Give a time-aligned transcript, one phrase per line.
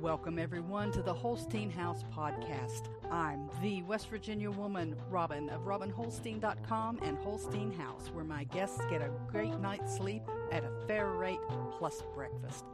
[0.00, 2.88] Welcome, everyone, to the Holstein House Podcast.
[3.10, 9.00] I'm the West Virginia woman, Robin, of RobinHolstein.com and Holstein House, where my guests get
[9.00, 10.22] a great night's sleep
[10.52, 11.40] at a fair rate
[11.78, 12.64] plus breakfast.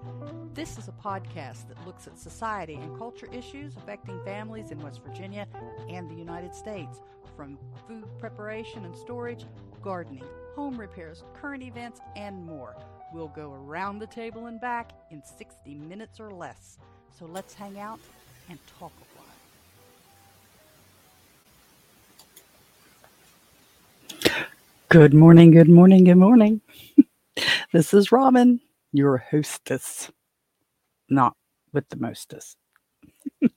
[0.53, 5.01] This is a podcast that looks at society and culture issues affecting families in West
[5.07, 5.47] Virginia
[5.89, 7.01] and the United States,
[7.37, 9.47] from food preparation and storage,
[9.81, 10.25] gardening,
[10.57, 12.77] home repairs, current events, and more.
[13.15, 16.79] We'll go around the table and back in 60 minutes or less.
[17.19, 18.01] So let's hang out
[18.49, 19.27] and talk a while.
[24.89, 26.61] Good morning, good morning, good morning.
[27.73, 28.61] this is Robin,
[28.93, 30.11] your hostess,
[31.09, 31.37] not
[31.73, 32.57] with the mostest.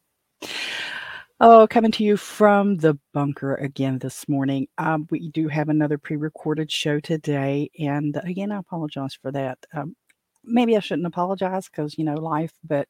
[1.39, 4.67] oh, coming to you from the bunker again this morning.
[4.77, 7.69] Um, we do have another pre recorded show today.
[7.79, 9.57] And again, I apologize for that.
[9.73, 9.95] Um,
[10.43, 12.87] maybe I shouldn't apologize because, you know, life, but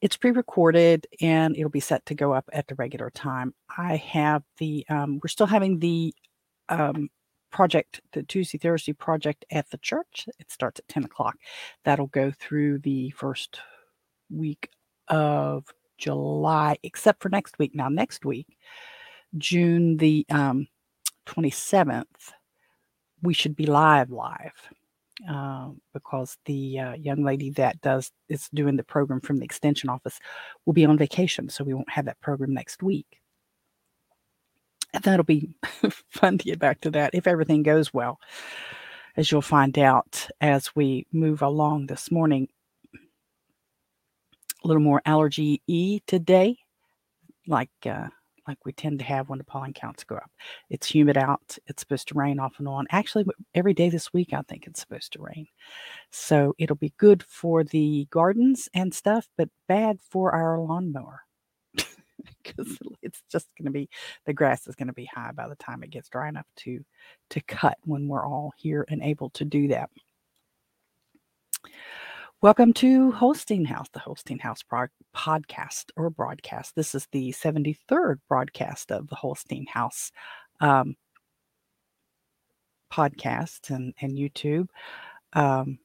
[0.00, 3.54] it's pre-recorded and it'll be set to go up at the regular time.
[3.76, 6.14] I have the um, we're still having the
[6.68, 7.08] um,
[7.50, 10.28] project, the Tuesday Thursday project at the church.
[10.38, 11.36] It starts at 10 o'clock.
[11.84, 13.60] That'll go through the first
[14.30, 14.68] week
[15.08, 15.64] of
[15.96, 17.74] July, except for next week.
[17.74, 18.56] Now, next week,
[19.36, 20.68] June the um,
[21.26, 22.04] 27th,
[23.22, 24.52] we should be live live
[25.26, 29.88] um, because the uh, young lady that does is doing the program from the extension
[29.88, 30.18] office
[30.64, 33.20] will be on vacation, so we won't have that program next week.
[34.94, 35.50] And that'll be
[36.10, 38.20] fun to get back to that if everything goes well,
[39.16, 42.48] as you'll find out as we move along this morning.
[44.64, 46.58] A little more allergy e today,
[47.46, 48.08] like uh,
[48.48, 50.30] like we tend to have when the pollen counts go up.
[50.70, 51.58] It's humid out.
[51.66, 52.86] It's supposed to rain off and on.
[52.90, 55.46] Actually, every day this week, I think it's supposed to rain.
[56.10, 61.20] So it'll be good for the gardens and stuff, but bad for our lawnmower
[62.42, 63.88] because it's just going to be
[64.26, 66.84] the grass is going to be high by the time it gets dry enough to
[67.30, 69.90] to cut when we're all here and able to do that.
[72.40, 74.62] Welcome to Holstein House, the Holstein House
[75.12, 76.76] podcast or broadcast.
[76.76, 80.12] This is the 73rd broadcast of the Holstein House
[80.60, 80.94] um,
[82.92, 84.68] podcast and, and YouTube.
[85.32, 85.80] Um,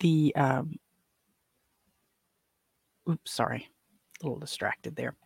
[0.00, 0.76] the, um,
[3.08, 3.70] oops, sorry,
[4.20, 5.16] a little distracted there.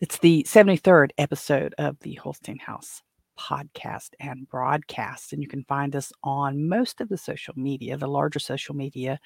[0.00, 3.02] It's the 73rd episode of the Holstein House
[3.38, 5.32] podcast and broadcast.
[5.32, 9.18] And you can find us on most of the social media, the larger social media.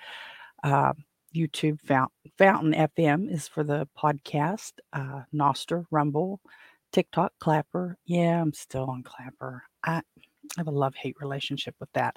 [0.63, 0.93] Uh,
[1.35, 6.41] YouTube Fountain, Fountain FM is for the podcast, uh, Nostr, Rumble,
[6.93, 7.97] TikTok, Clapper.
[8.05, 9.63] Yeah, I'm still on Clapper.
[9.83, 10.03] I
[10.59, 12.17] have a love hate relationship with that.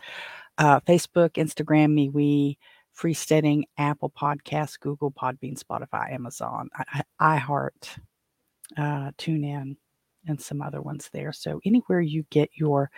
[0.57, 2.57] Uh, Facebook, Instagram, MeWe,
[2.97, 7.97] Freesteading, Apple Podcasts, Google, Podbean, Spotify, Amazon, I, I, iHeart,
[8.77, 9.75] uh, TuneIn,
[10.27, 11.31] and some other ones there.
[11.31, 12.89] So anywhere you get your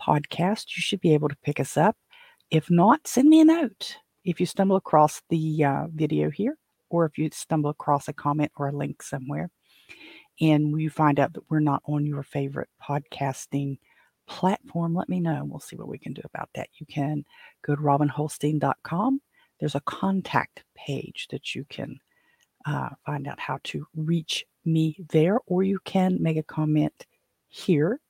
[0.00, 1.96] podcast, you should be able to pick us up.
[2.50, 3.96] If not, send me a note.
[4.24, 6.56] If you stumble across the uh, video here,
[6.90, 9.50] or if you stumble across a comment or a link somewhere,
[10.40, 13.78] and you find out that we're not on your favorite podcasting
[14.28, 15.42] platform, let me know.
[15.44, 16.68] We'll see what we can do about that.
[16.74, 17.24] You can
[17.64, 19.20] go to robinholstein.com.
[19.58, 21.98] There's a contact page that you can
[22.66, 27.06] uh, find out how to reach me there, or you can make a comment
[27.48, 28.00] here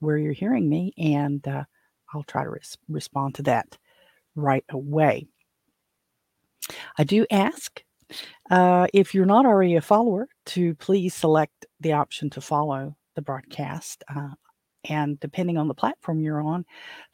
[0.00, 1.64] where you're hearing me, and uh,
[2.12, 3.78] I'll try to res- respond to that
[4.34, 5.26] right away.
[6.98, 7.82] I do ask
[8.50, 13.22] uh, if you're not already a follower to please select the option to follow the
[13.22, 14.04] broadcast.
[14.14, 14.30] Uh,
[14.88, 16.64] and depending on the platform you're on,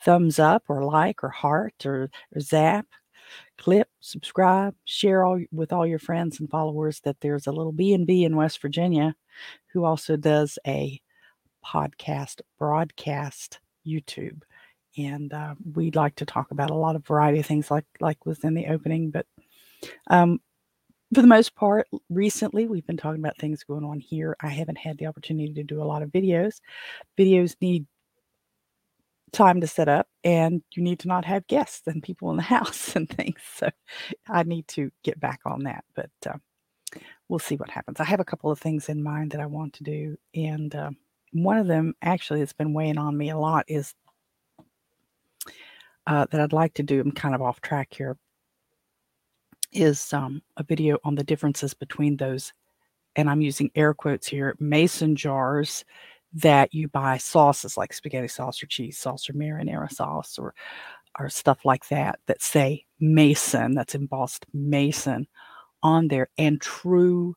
[0.05, 2.87] thumbs up or like or heart or, or zap
[3.57, 8.25] clip, subscribe, share all with all your friends and followers that there's a little B&B
[8.25, 9.15] in West Virginia
[9.73, 11.01] who also does a
[11.65, 14.43] podcast broadcast YouTube.
[14.99, 18.27] And uh, we'd like to talk about a lot of variety of things like like
[18.27, 19.27] was in the opening, but
[20.09, 20.41] um,
[21.15, 24.37] for the most part, recently we've been talking about things going on here.
[24.41, 26.61] I haven't had the opportunity to do a lot of videos.
[27.19, 27.87] Videos need
[29.33, 32.43] time to set up and you need to not have guests and people in the
[32.57, 33.41] house and things.
[33.55, 33.69] So
[34.29, 36.37] I need to get back on that, but uh,
[37.29, 38.01] we'll see what happens.
[38.01, 40.17] I have a couple of things in mind that I want to do.
[40.35, 40.91] And uh,
[41.33, 43.95] one of them actually has been weighing on me a lot is
[46.07, 47.01] uh, that I'd like to do.
[47.01, 48.17] I'm kind of off track here.
[49.73, 52.53] Is um, a video on the differences between those,
[53.17, 55.83] and I'm using air quotes here, mason jars
[56.35, 60.55] that you buy sauces like spaghetti sauce or cheese sauce or marinara sauce or
[61.19, 65.27] or stuff like that that say Mason, that's embossed Mason
[65.83, 67.35] on there, and true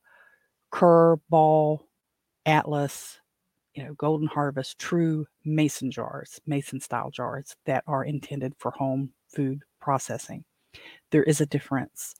[0.71, 1.85] Kerr Ball
[2.45, 3.19] Atlas,
[3.73, 9.11] you know, Golden Harvest, true Mason jars, Mason style jars that are intended for home
[9.35, 10.45] food processing.
[11.11, 12.15] There is a difference.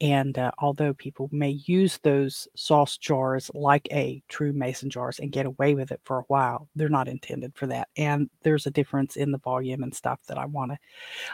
[0.00, 5.32] And uh, although people may use those sauce jars like a true mason jars and
[5.32, 7.88] get away with it for a while, they're not intended for that.
[7.96, 10.78] And there's a difference in the volume and stuff that I want to,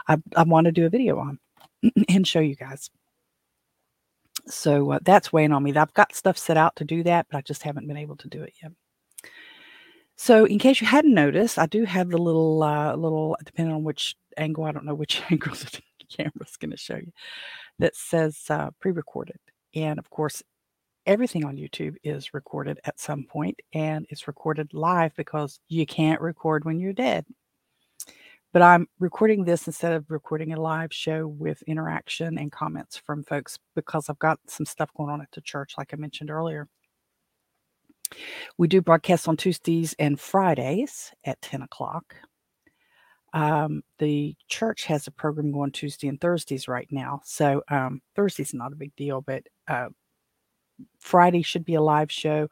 [0.07, 1.39] I, I want to do a video on
[2.09, 2.89] and show you guys.
[4.47, 5.75] So uh, that's weighing on me.
[5.75, 8.29] I've got stuff set out to do that, but I just haven't been able to
[8.29, 8.73] do it yet.
[10.17, 13.83] So, in case you hadn't noticed, I do have the little, uh, little, depending on
[13.83, 15.55] which angle, I don't know which angle
[16.17, 17.13] camera's going to show you
[17.79, 19.39] that says uh, pre-recorded.
[19.75, 20.43] And of course,
[21.07, 26.21] everything on YouTube is recorded at some point and it's recorded live because you can't
[26.21, 27.25] record when you're dead.
[28.53, 33.25] But I'm recording this instead of recording a live show with interaction and comments from
[33.25, 36.69] folks because I've got some stuff going on at the church, like I mentioned earlier.
[38.59, 42.15] We do broadcasts on Tuesdays and Fridays at 10 o'clock.
[43.33, 47.23] Um, the church has a program going Tuesday and Thursdays right now.
[47.25, 49.89] So um, Thursday's not a big deal, but uh,
[50.99, 52.49] Friday should be a live show.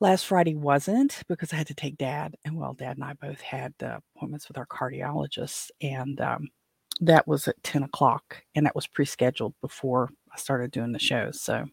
[0.00, 3.40] Last Friday wasn't because I had to take dad, and well, dad and I both
[3.40, 6.48] had uh, appointments with our cardiologists, and um,
[7.00, 10.98] that was at 10 o'clock, and that was pre scheduled before I started doing the
[10.98, 11.40] shows.
[11.40, 11.66] So,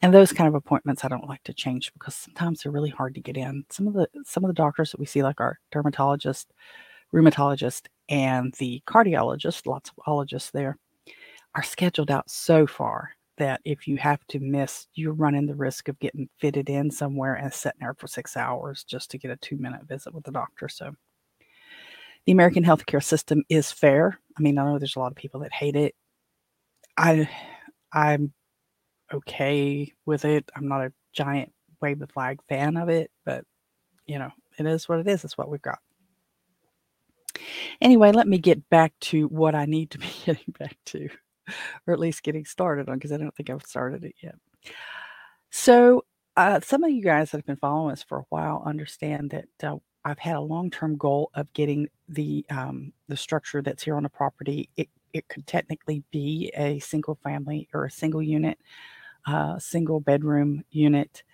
[0.00, 3.14] and those kind of appointments I don't like to change because sometimes they're really hard
[3.16, 3.64] to get in.
[3.68, 6.52] Some of the some of the doctors that we see, like our dermatologist,
[7.14, 10.76] rheumatologist and the cardiologist, lots of ologists there,
[11.54, 15.88] are scheduled out so far that if you have to miss, you're running the risk
[15.88, 19.36] of getting fitted in somewhere and sitting there for six hours just to get a
[19.36, 20.68] two minute visit with the doctor.
[20.68, 20.94] So
[22.26, 24.18] the American healthcare system is fair.
[24.38, 25.94] I mean, I know there's a lot of people that hate it.
[26.96, 27.28] I
[27.92, 28.32] I'm
[29.12, 30.48] okay with it.
[30.54, 33.44] I'm not a giant wave the flag fan of it, but
[34.06, 35.24] you know, it is what it is.
[35.24, 35.78] It's what we've got.
[37.80, 41.08] Anyway, let me get back to what I need to be getting back to,
[41.86, 44.36] or at least getting started on, because I don't think I've started it yet.
[45.50, 46.04] So,
[46.36, 49.68] uh, some of you guys that have been following us for a while understand that
[49.68, 54.04] uh, I've had a long-term goal of getting the um, the structure that's here on
[54.04, 54.70] the property.
[54.76, 58.58] It it could technically be a single family or a single unit,
[59.26, 61.24] uh, single bedroom unit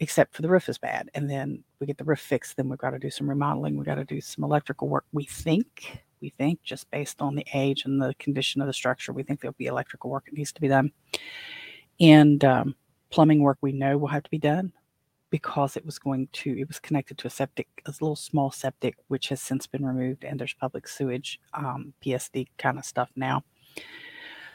[0.00, 1.10] except for the roof is bad.
[1.14, 3.76] And then we get the roof fixed, then we've got to do some remodeling.
[3.76, 5.04] We've got to do some electrical work.
[5.12, 9.12] We think, we think, just based on the age and the condition of the structure,
[9.12, 10.92] we think there'll be electrical work that needs to be done.
[11.98, 12.74] And um,
[13.10, 14.72] plumbing work we know will have to be done
[15.30, 18.96] because it was going to, it was connected to a septic, a little small septic,
[19.08, 23.42] which has since been removed, and there's public sewage, um, PSD kind of stuff now.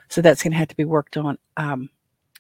[0.08, 1.38] So that's going to have to be worked on.
[1.58, 1.90] Um,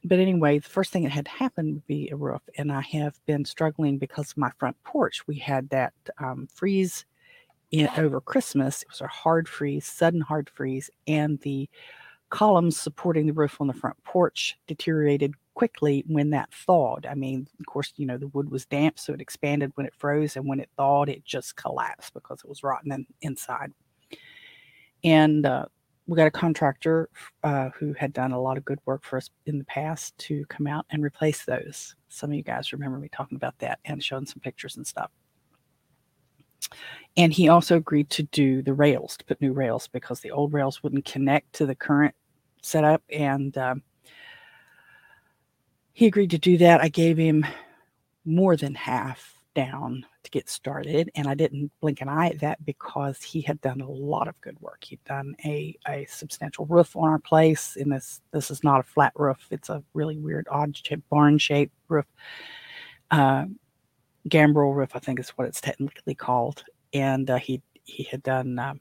[0.03, 3.23] but anyway, the first thing that had happened would be a roof, and I have
[3.25, 5.27] been struggling because my front porch.
[5.27, 7.05] We had that um, freeze
[7.71, 8.81] in, over Christmas.
[8.81, 11.69] It was a hard freeze, sudden hard freeze, and the
[12.29, 17.05] columns supporting the roof on the front porch deteriorated quickly when that thawed.
[17.05, 19.93] I mean, of course, you know, the wood was damp, so it expanded when it
[19.97, 23.71] froze, and when it thawed, it just collapsed because it was rotten in, inside.
[25.03, 25.65] And uh,
[26.11, 27.07] we got a contractor
[27.45, 30.43] uh, who had done a lot of good work for us in the past to
[30.47, 31.95] come out and replace those.
[32.09, 35.09] Some of you guys remember me talking about that and showing some pictures and stuff.
[37.15, 40.51] And he also agreed to do the rails, to put new rails because the old
[40.51, 42.13] rails wouldn't connect to the current
[42.61, 43.01] setup.
[43.09, 43.81] And um,
[45.93, 46.81] he agreed to do that.
[46.81, 47.45] I gave him
[48.25, 51.09] more than half down to get started.
[51.15, 54.39] And I didn't blink an eye at that because he had done a lot of
[54.41, 54.83] good work.
[54.83, 57.77] He'd done a, a substantial roof on our place.
[57.79, 59.47] And this this is not a flat roof.
[59.51, 62.05] It's a really weird, odd shaped, barn shaped roof.
[63.09, 63.45] Uh,
[64.27, 66.63] gambrel roof, I think is what it's technically called.
[66.93, 68.79] And uh, he he had done um,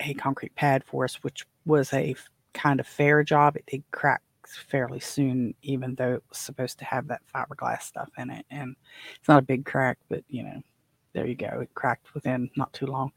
[0.00, 2.14] a concrete pad for us, which was a
[2.54, 3.56] kind of fair job.
[3.56, 4.22] It did crack
[4.54, 8.44] fairly soon, even though it was supposed to have that fiberglass stuff in it.
[8.50, 8.76] And
[9.18, 10.62] it's not a big crack, but you know,
[11.14, 11.60] there you go.
[11.62, 13.12] It cracked within not too long.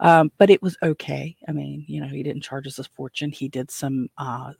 [0.00, 1.36] Um, but it was okay.
[1.46, 3.30] I mean, you know, he didn't charge us a fortune.
[3.30, 4.52] He did some uh,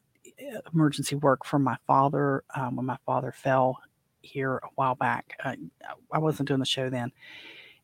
[0.72, 3.78] emergency work for my father um, when my father fell
[4.22, 5.36] here a while back.
[5.44, 5.56] Uh,
[6.12, 7.12] I wasn't doing the show then.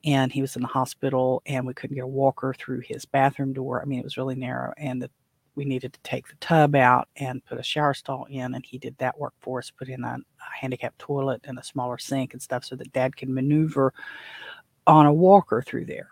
[0.04, 3.52] And he was in the hospital, and we couldn't get a walker through his bathroom
[3.52, 3.82] door.
[3.82, 5.10] I mean, it was really narrow, and the
[5.56, 8.78] we needed to take the tub out and put a shower stall in and he
[8.78, 12.32] did that work for us put in a, a handicapped toilet and a smaller sink
[12.32, 13.92] and stuff so that dad can maneuver
[14.86, 16.10] on a walker through there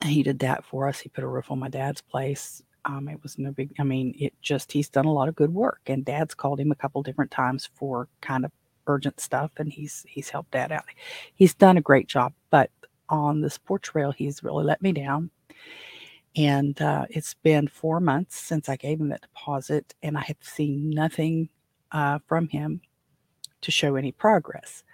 [0.00, 1.00] And he did that for us.
[1.00, 2.62] He put a roof on my dad's place.
[2.84, 3.72] Um, it was no big.
[3.78, 6.70] I mean, it just he's done a lot of good work, and Dad's called him
[6.70, 8.52] a couple different times for kind of
[8.86, 10.84] urgent stuff, and he's he's helped Dad out.
[11.34, 12.70] He's done a great job, but
[13.10, 15.30] on this porch rail, he's really let me down.
[16.38, 20.36] And uh, it's been four months since I gave him that deposit, and I have
[20.40, 21.48] seen nothing
[21.90, 22.80] uh, from him
[23.62, 24.84] to show any progress.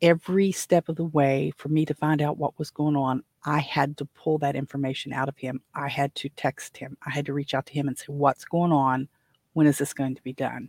[0.00, 3.58] Every step of the way, for me to find out what was going on, I
[3.58, 5.60] had to pull that information out of him.
[5.74, 6.96] I had to text him.
[7.04, 9.08] I had to reach out to him and say, What's going on?
[9.54, 10.68] When is this going to be done?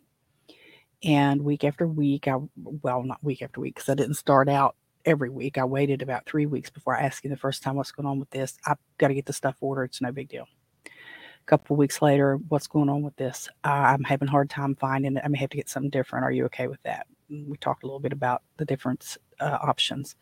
[1.03, 4.75] And week after week, I, well, not week after week, because I didn't start out
[5.05, 5.57] every week.
[5.57, 8.19] I waited about three weeks before I asked him the first time, What's going on
[8.19, 8.57] with this?
[8.65, 9.85] I've got to get the stuff ordered.
[9.85, 10.47] It's no big deal.
[10.85, 13.47] A couple weeks later, what's going on with this?
[13.63, 15.21] Uh, I'm having a hard time finding it.
[15.23, 16.25] I may have to get something different.
[16.25, 17.05] Are you okay with that?
[17.29, 20.15] We talked a little bit about the different uh, options.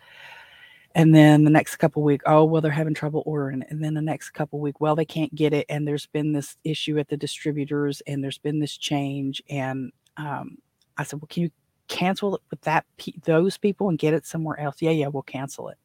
[0.96, 3.64] And then the next couple week, oh well, they're having trouble ordering.
[3.70, 6.58] And then the next couple week, well, they can't get it, and there's been this
[6.64, 9.42] issue at the distributors, and there's been this change.
[9.50, 10.58] And um,
[10.98, 11.52] I said, well, can you
[11.88, 12.86] cancel it with that
[13.26, 14.82] those people and get it somewhere else?
[14.82, 15.78] Yeah, yeah, we'll cancel it.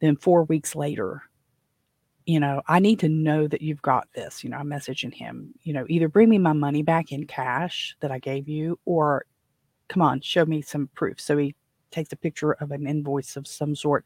[0.00, 1.22] Then four weeks later,
[2.26, 4.44] you know, I need to know that you've got this.
[4.44, 5.54] You know, I'm messaging him.
[5.62, 9.24] You know, either bring me my money back in cash that I gave you, or
[9.88, 11.20] come on, show me some proof.
[11.20, 11.54] So he
[11.90, 14.04] takes a picture of an invoice of some sort.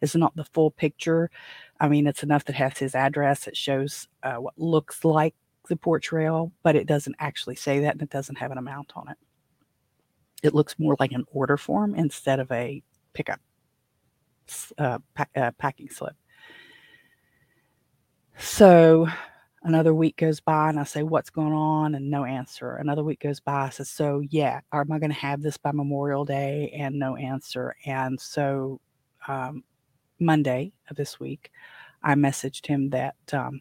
[0.00, 1.30] It's not the full picture.
[1.80, 3.46] I mean, it's enough that has his address.
[3.46, 5.34] It shows uh, what looks like
[5.68, 8.92] the porch rail, but it doesn't actually say that and it doesn't have an amount
[8.96, 9.16] on it.
[10.42, 12.82] It looks more like an order form instead of a
[13.12, 13.40] pickup
[14.78, 14.98] uh,
[15.36, 16.16] uh, packing slip.
[18.38, 19.06] So
[19.62, 21.94] Another week goes by and I say, What's going on?
[21.94, 22.76] And no answer.
[22.76, 23.66] Another week goes by.
[23.66, 26.72] I said, So, yeah, am I going to have this by Memorial Day?
[26.74, 27.74] And no answer.
[27.84, 28.80] And so,
[29.28, 29.62] um,
[30.18, 31.50] Monday of this week,
[32.02, 33.60] I messaged him that um,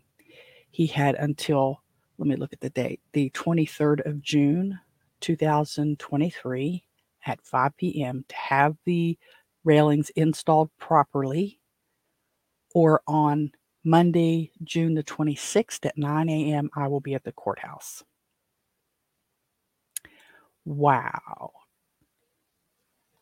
[0.71, 1.81] he had until,
[2.17, 4.79] let me look at the date, the 23rd of June,
[5.21, 6.83] 2023
[7.25, 8.25] at 5 p.m.
[8.27, 9.17] to have the
[9.63, 11.59] railings installed properly
[12.73, 13.51] or on
[13.83, 18.03] Monday, June the 26th at 9 a.m., I will be at the courthouse.
[20.65, 21.51] Wow.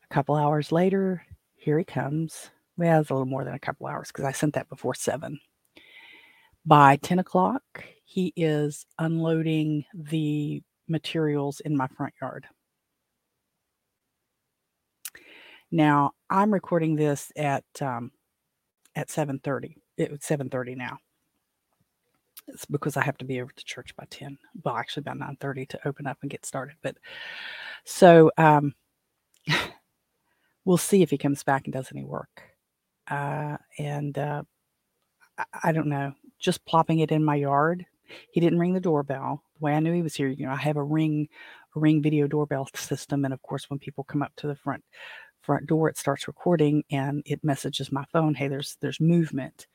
[0.04, 1.24] A couple hours later,
[1.54, 2.50] here he comes.
[2.76, 5.40] Well, it's a little more than a couple hours because I sent that before seven.
[6.66, 7.62] By 10 o'clock,
[8.04, 12.46] he is unloading the materials in my front yard.
[15.70, 18.10] Now, I'm recording this at um,
[18.96, 20.98] at 7:30 it was 7.30 now
[22.46, 25.68] it's because i have to be over to church by 10 well actually by 9.30
[25.68, 26.96] to open up and get started but
[27.84, 28.74] so um,
[30.64, 32.42] we'll see if he comes back and does any work
[33.10, 34.42] uh, and uh,
[35.38, 37.84] I, I don't know just plopping it in my yard
[38.32, 40.56] he didn't ring the doorbell the way i knew he was here you know i
[40.56, 41.28] have a ring
[41.76, 44.82] a ring video doorbell system and of course when people come up to the front
[45.42, 49.66] front door it starts recording and it messages my phone hey there's there's movement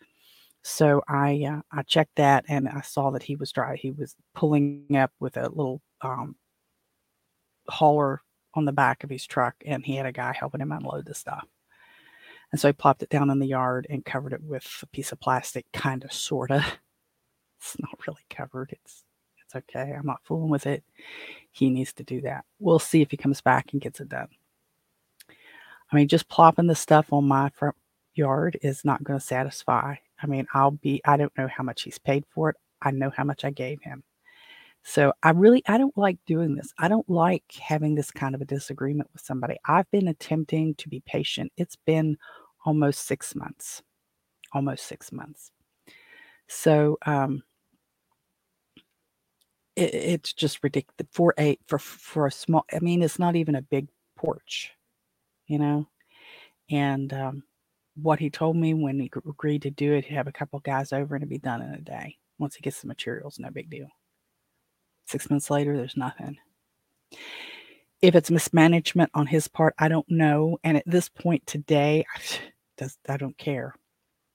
[0.64, 3.76] so I uh, I checked that and I saw that he was dry.
[3.76, 6.36] He was pulling up with a little um,
[7.68, 8.22] hauler
[8.54, 11.14] on the back of his truck, and he had a guy helping him unload the
[11.14, 11.46] stuff.
[12.52, 15.12] And so he plopped it down in the yard and covered it with a piece
[15.12, 16.64] of plastic, kind of, sorta.
[17.64, 18.72] It's not really covered.
[18.72, 19.04] It's
[19.46, 19.94] it's okay.
[19.98, 20.84] I'm not fooling with it.
[21.52, 22.46] He needs to do that.
[22.60, 24.30] We'll see if he comes back and gets it done.
[25.30, 27.76] I mean, just plopping the stuff on my front
[28.16, 31.84] yard is not going to satisfy I mean, I'll be, I don't know how much
[31.84, 32.56] he's paid for it.
[32.82, 34.04] I know how much I gave him.
[34.84, 36.74] So I really, I don't like doing this.
[36.78, 39.58] I don't like having this kind of a disagreement with somebody.
[39.66, 41.52] I've been attempting to be patient.
[41.58, 42.18] It's been
[42.66, 43.82] almost six months,
[44.54, 45.52] almost six months.
[46.48, 47.44] So, um,
[49.76, 52.66] it, it's just ridiculous for a for for a small.
[52.74, 54.72] I mean, it's not even a big porch,
[55.48, 55.88] you know,
[56.70, 57.44] and um,
[57.96, 60.94] what he told me when he agreed to do it, he'd have a couple guys
[60.94, 62.18] over and it'd be done in a day.
[62.40, 63.88] Once he gets the materials, no big deal.
[65.06, 66.38] Six months later, there's nothing.
[68.02, 70.58] If it's mismanagement on his part, I don't know.
[70.64, 72.06] And at this point today,
[73.08, 73.76] I don't care.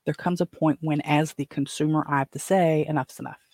[0.04, 3.47] There comes a point when, as the consumer, I have to say, enough's enough.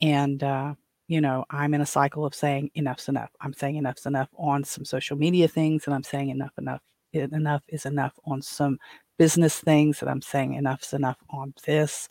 [0.00, 0.74] And, uh,
[1.08, 3.30] you know, I'm in a cycle of saying enough's enough.
[3.40, 6.80] I'm saying enough's enough on some social media things, and I'm saying enough, enough
[7.12, 8.76] enough is enough on some
[9.18, 12.08] business things that I'm saying enough's enough on this.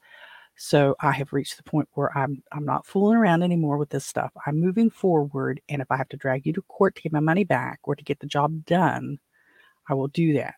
[0.57, 4.05] So I have reached the point where I'm I'm not fooling around anymore with this
[4.05, 4.31] stuff.
[4.47, 7.19] I'm moving forward and if I have to drag you to court to get my
[7.21, 9.19] money back or to get the job done,
[9.89, 10.55] I will do that.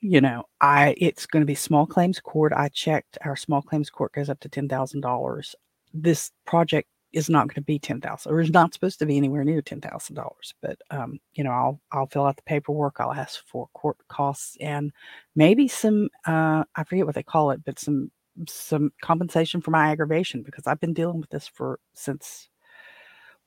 [0.00, 2.52] you know, I it's going to be small claims court.
[2.52, 5.54] I checked our small claims court goes up to ten thousand dollars.
[6.02, 9.16] This project is not going to be ten thousand, or is not supposed to be
[9.16, 10.54] anywhere near ten thousand dollars.
[10.62, 12.96] But um, you know, I'll I'll fill out the paperwork.
[12.98, 14.92] I'll ask for court costs and
[15.34, 18.10] maybe some uh, I forget what they call it, but some
[18.46, 22.48] some compensation for my aggravation because I've been dealing with this for since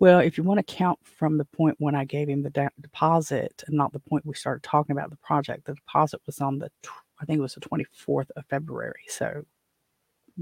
[0.02, 2.72] well, if you want to count from the point when I gave him the de-
[2.82, 6.58] deposit and not the point we started talking about the project, the deposit was on
[6.58, 6.72] the,
[7.22, 9.04] I think it was the 24th of February.
[9.08, 9.46] So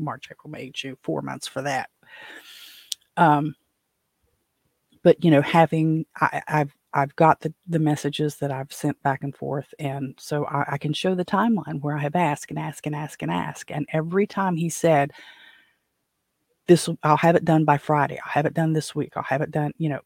[0.04, 1.90] March, April, May, June, four months for that.
[3.18, 3.56] Um,
[5.04, 9.24] but you know, having I, have I've got the the messages that I've sent back
[9.24, 12.60] and forth, and so I, I can show the timeline where I have asked and
[12.60, 15.12] asked and asked and asked, and every time he said,
[16.68, 18.20] this I'll have it done by Friday.
[18.24, 19.14] I'll have it done this week.
[19.16, 20.02] I'll have it done, you know.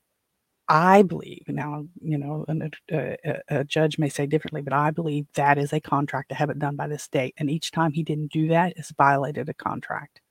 [0.70, 5.26] I believe now, you know, a, a, a, judge may say differently, but I believe
[5.34, 7.34] that is a contract to have it done by this date.
[7.38, 10.22] And each time he didn't do that, it's violated a contract.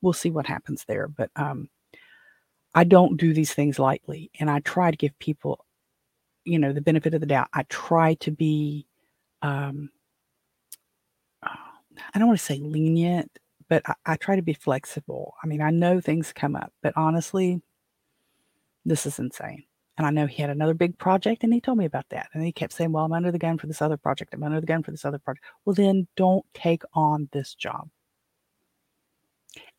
[0.00, 1.06] We'll see what happens there.
[1.06, 1.68] But um,
[2.74, 5.64] I don't do these things lightly, and I try to give people,
[6.44, 7.48] you know, the benefit of the doubt.
[7.52, 8.86] I try to be,
[9.42, 9.90] um,
[11.44, 13.30] I don't want to say lenient,
[13.68, 15.34] but I, I try to be flexible.
[15.42, 17.62] I mean, I know things come up, but honestly,
[18.84, 19.64] this is insane.
[19.98, 22.28] And I know he had another big project and he told me about that.
[22.32, 24.32] And he kept saying, Well, I'm under the gun for this other project.
[24.32, 25.44] I'm under the gun for this other project.
[25.64, 27.88] Well, then don't take on this job.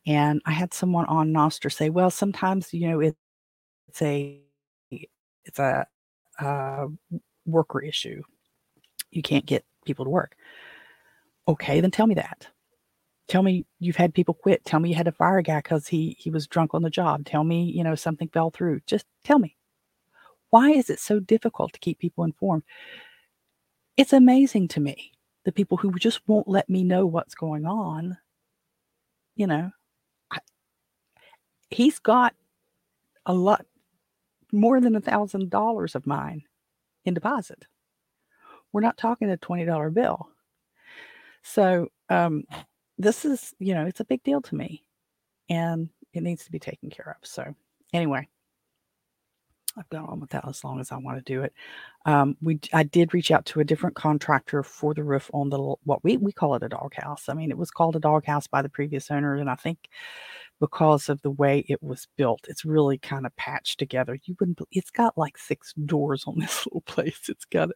[0.06, 3.18] And I had someone on Nostr say, Well, sometimes, you know, it,
[3.88, 4.40] it's a
[5.46, 5.88] it's a,
[6.40, 6.88] a
[7.46, 8.22] worker issue.
[9.12, 10.36] You can't get people to work.
[11.48, 12.48] Okay, then tell me that.
[13.28, 14.66] Tell me you've had people quit.
[14.66, 16.90] Tell me you had to fire a guy because he he was drunk on the
[16.90, 17.26] job.
[17.26, 18.82] Tell me, you know, something fell through.
[18.86, 19.56] Just tell me.
[20.50, 22.64] Why is it so difficult to keep people informed?
[23.98, 25.12] It's amazing to me
[25.46, 28.18] the people who just won't let me know what's going on.
[29.36, 29.72] You know,
[30.32, 30.40] I,
[31.70, 32.36] he's got
[33.26, 33.66] a lot
[34.52, 36.44] more than a thousand dollars of mine
[37.06, 37.66] in deposit.
[38.72, 40.30] We're not talking a twenty dollar bill.
[41.42, 42.44] So um,
[42.98, 44.84] this is, you know, it's a big deal to me
[45.50, 47.28] and it needs to be taken care of.
[47.28, 47.56] So,
[47.94, 48.28] anyway,
[49.78, 51.54] I've gone on with that as long as I want to do it.
[52.06, 55.58] Um, we I did reach out to a different contractor for the roof on the
[55.84, 57.30] what we we call it a doghouse.
[57.30, 59.90] I mean, it was called a doghouse by the previous owner, and I think
[60.64, 62.46] because of the way it was built.
[62.48, 64.18] It's really kind of patched together.
[64.24, 64.62] You wouldn't.
[64.72, 67.20] It's got like six doors on this little place.
[67.28, 67.68] It's got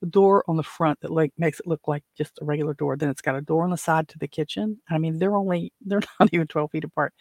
[0.00, 2.96] a door on the front that like makes it look like just a regular door.
[2.96, 4.78] Then it's got a door on the side to the kitchen.
[4.88, 7.14] I mean, they're only they're not even twelve feet apart.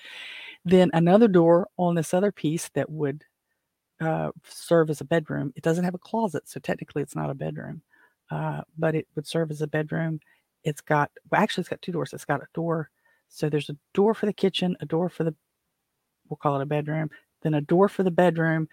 [0.63, 3.23] Then another door on this other piece that would
[4.01, 5.53] uh, serve as a bedroom.
[5.55, 7.81] It doesn't have a closet, so technically it's not a bedroom,
[8.29, 10.19] uh, but it would serve as a bedroom.
[10.63, 12.13] It's got well, actually it's got two doors.
[12.13, 12.91] It's got a door
[13.35, 15.35] so there's a door for the kitchen, a door for the,
[16.29, 17.09] we'll call it a bedroom,
[17.41, 18.69] then a door for the bedroom,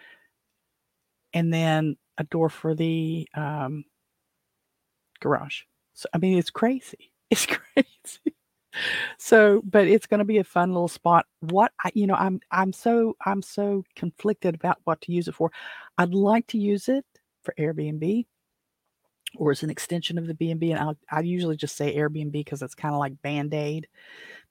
[1.34, 3.84] and then a door for the um,
[5.18, 5.62] garage.
[5.94, 7.10] So, I mean, it's crazy.
[7.32, 8.36] It's crazy.
[9.18, 11.24] so, but it's going to be a fun little spot.
[11.40, 15.34] What I, you know, I'm, I'm so, I'm so conflicted about what to use it
[15.34, 15.50] for.
[15.96, 17.06] I'd like to use it
[17.42, 18.26] for Airbnb
[19.36, 20.72] or it's an extension of the B&B.
[20.72, 23.88] And I'll, I usually just say Airbnb because it's kind of like Band-Aid.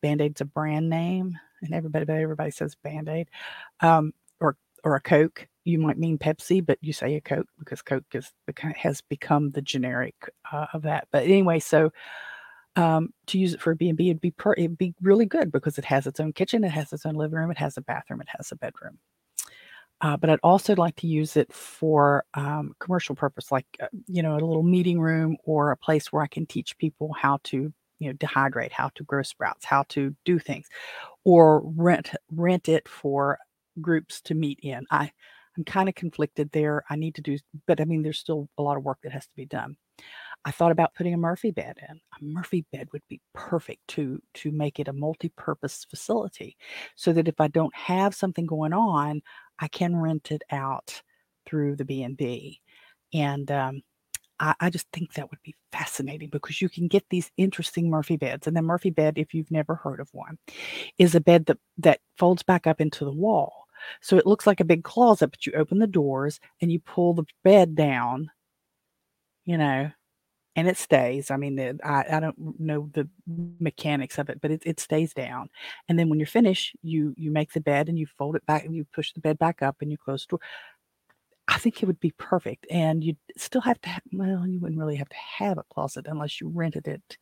[0.02, 3.30] Band-Aid's a brand name, and everybody everybody says Band-Aid,
[3.82, 5.48] um, or or a Coke.
[5.64, 8.32] You might mean Pepsi, but you say a Coke because Coke is
[8.76, 10.16] has become the generic
[10.52, 11.08] uh, of that.
[11.12, 11.92] But anyway, so
[12.76, 15.78] um, to use it for a B&B, it'd be per, it'd be really good because
[15.78, 18.22] it has its own kitchen, it has its own living room, it has a bathroom,
[18.22, 18.98] it has a bedroom.
[20.02, 24.24] Uh, but I'd also like to use it for um, commercial purpose, like uh, you
[24.24, 27.72] know, a little meeting room or a place where I can teach people how to
[28.00, 30.66] you know dehydrate how to grow sprouts how to do things
[31.26, 33.38] or rent rent it for
[33.82, 34.86] groups to meet in.
[34.92, 35.12] I
[35.58, 36.84] i'm kind of conflicted there.
[36.90, 37.38] I need to do
[37.68, 39.78] but i mean there's still a lot of work that has to be done
[40.46, 44.22] i thought about putting a murphy bed in a murphy bed would be perfect to
[44.34, 46.58] to make it a multi-purpose facility
[46.96, 49.22] so that if i don't have something going on
[49.60, 51.02] i can rent it out
[51.46, 52.60] through the b&b
[53.14, 53.82] and um,
[54.42, 58.18] I, I just think that would be fascinating because you can get these interesting Murphy
[58.18, 58.48] beds.
[58.48, 60.38] And the Murphy bed, if you've never heard of one,
[60.98, 63.68] is a bed that, that folds back up into the wall.
[64.02, 67.14] So it looks like a big closet, but you open the doors and you pull
[67.14, 68.30] the bed down,
[69.46, 69.92] you know,
[70.56, 71.32] and it stays.
[71.32, 73.08] I mean, the, I, I don't know the
[73.60, 75.50] mechanics of it, but it, it stays down.
[75.88, 78.66] And then when you're finished, you you make the bed and you fold it back
[78.66, 80.40] and you push the bed back up and you close the door
[81.52, 82.66] I think it would be perfect.
[82.72, 86.06] And you'd still have to have, well, you wouldn't really have to have a closet
[86.08, 87.18] unless you rented it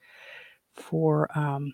[0.75, 1.73] for um,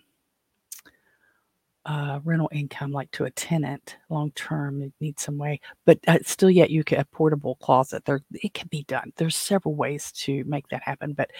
[1.86, 4.82] uh, rental income, like to a tenant long term.
[4.82, 8.04] It needs some way, but uh, still, yet you could a portable closet.
[8.04, 9.12] There, it can be done.
[9.16, 11.30] There's several ways to make that happen, but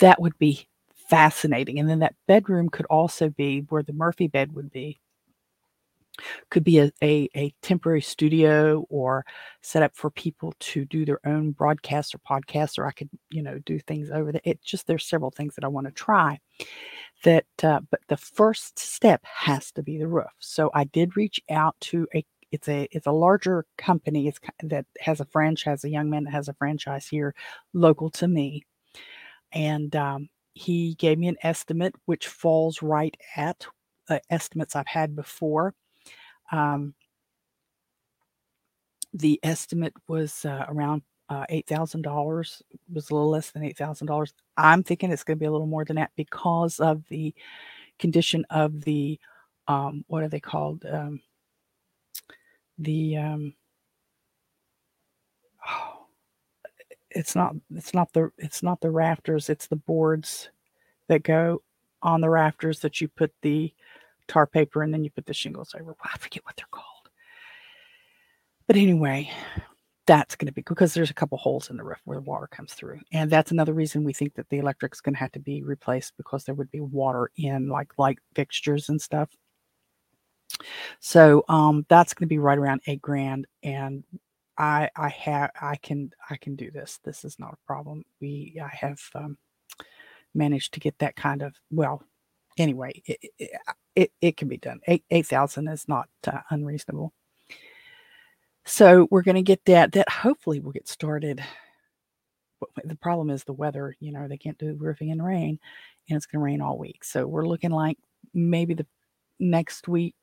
[0.00, 0.68] that would be
[1.08, 1.78] fascinating.
[1.78, 5.00] And then that bedroom could also be where the Murphy bed would be
[6.50, 9.24] could be a, a, a, temporary studio or
[9.62, 13.42] set up for people to do their own broadcasts or podcasts or i could you
[13.42, 16.38] know do things over there it just there's several things that i want to try
[17.22, 20.26] that uh, but the first step has to be the roof.
[20.38, 24.86] So i did reach out to a it's a it's a larger company it's that
[25.00, 27.34] has a franchise a young man that has a franchise here
[27.72, 28.64] local to me.
[29.52, 33.66] And um, he gave me an estimate which falls right at
[34.10, 35.74] uh, estimates i've had before
[36.52, 36.94] um,
[39.14, 42.62] the estimate was uh, around uh, $8,000,
[42.92, 44.32] was a little less than $8,000.
[44.56, 47.34] I'm thinking it's going to be a little more than that because of the
[47.98, 49.18] condition of the,
[49.68, 50.84] um, what are they called?
[50.90, 51.20] Um,
[52.78, 53.54] the, um,
[55.68, 56.06] oh,
[57.10, 60.50] it's not, it's not the, it's not the rafters, it's the boards
[61.08, 61.62] that go
[62.02, 63.72] on the rafters that you put the
[64.32, 65.94] tar paper and then you put the shingles over.
[66.02, 67.10] I forget what they're called.
[68.66, 69.30] But anyway,
[70.06, 72.46] that's going to be because there's a couple holes in the roof where the water
[72.46, 73.00] comes through.
[73.12, 76.16] And that's another reason we think that the electric's going to have to be replaced
[76.16, 79.30] because there would be water in like light fixtures and stuff.
[81.00, 83.46] So um, that's going to be right around eight grand.
[83.62, 84.04] And
[84.56, 87.00] I I have I can I can do this.
[87.04, 88.04] This is not a problem.
[88.20, 89.36] We I have um,
[90.34, 92.02] managed to get that kind of well
[92.58, 93.50] anyway, it,
[93.94, 94.80] it, it can be done.
[94.86, 97.12] Eight eight thousand is not uh, unreasonable.
[98.64, 99.92] So we're going to get that.
[99.92, 101.42] That hopefully will get started.
[102.84, 103.96] The problem is the weather.
[104.00, 105.58] You know they can't do roofing in rain,
[106.08, 107.04] and it's going to rain all week.
[107.04, 107.98] So we're looking like
[108.34, 108.86] maybe the
[109.40, 110.16] next week,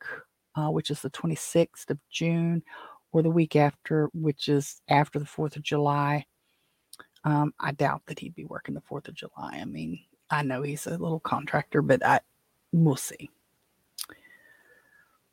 [0.55, 2.63] uh, which is the 26th of June,
[3.11, 6.25] or the week after, which is after the 4th of July.
[7.25, 9.59] Um, I doubt that he'd be working the 4th of July.
[9.61, 9.99] I mean,
[10.31, 12.21] I know he's a little contractor, but I
[12.71, 13.29] we'll see.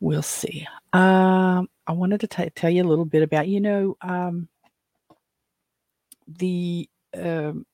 [0.01, 0.67] We'll see.
[0.93, 4.49] Um, I wanted to t- tell you a little bit about, you know, um,
[6.27, 7.65] the um,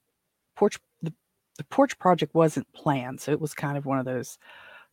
[0.57, 0.79] porch.
[1.03, 1.13] The,
[1.59, 4.39] the porch project wasn't planned, so it was kind of one of those.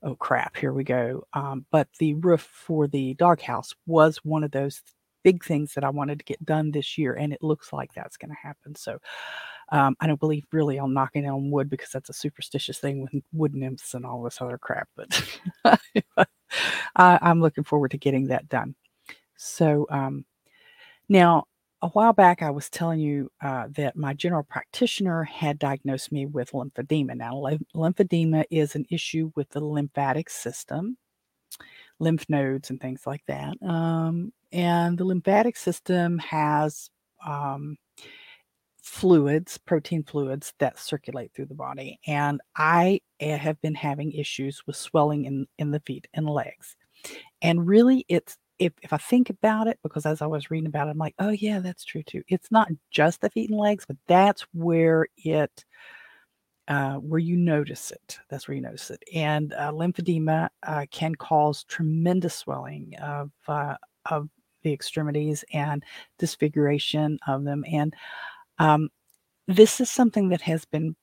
[0.02, 0.56] Oh crap!
[0.58, 1.24] Here we go.
[1.34, 4.82] Um, but the roof for the doghouse was one of those
[5.24, 8.18] big things that I wanted to get done this year, and it looks like that's
[8.18, 8.76] going to happen.
[8.76, 9.00] So
[9.72, 13.24] um, I don't believe really on knocking on wood because that's a superstitious thing with
[13.32, 14.90] wood nymphs and all this other crap.
[14.96, 15.40] But
[16.96, 18.76] I, am looking forward to getting that done.
[19.38, 20.26] So um,
[21.08, 21.46] now,
[21.82, 26.26] a while back, I was telling you uh, that my general practitioner had diagnosed me
[26.26, 27.16] with lymphedema.
[27.16, 27.42] Now,
[27.74, 30.98] lymphedema is an issue with the lymphatic system,
[32.00, 33.56] lymph nodes, and things like that.
[33.64, 36.90] Um, and the lymphatic system has
[37.26, 37.78] um,
[38.90, 42.00] fluids, protein fluids that circulate through the body.
[42.08, 46.76] And I eh, have been having issues with swelling in, in the feet and legs.
[47.44, 50.88] And really, it's if, if I think about it, because as I was reading about
[50.88, 52.24] it, I'm like, oh, yeah, that's true too.
[52.28, 55.64] It's not just the feet and legs, but that's where it,
[56.68, 58.18] uh, where you notice it.
[58.28, 59.04] That's where you notice it.
[59.14, 63.76] And uh, lymphedema uh, can cause tremendous swelling of, uh,
[64.10, 64.30] of
[64.64, 65.84] the extremities and
[66.18, 67.64] disfiguration of them.
[67.72, 67.94] And
[68.60, 68.90] um,
[69.48, 70.96] this is something that has been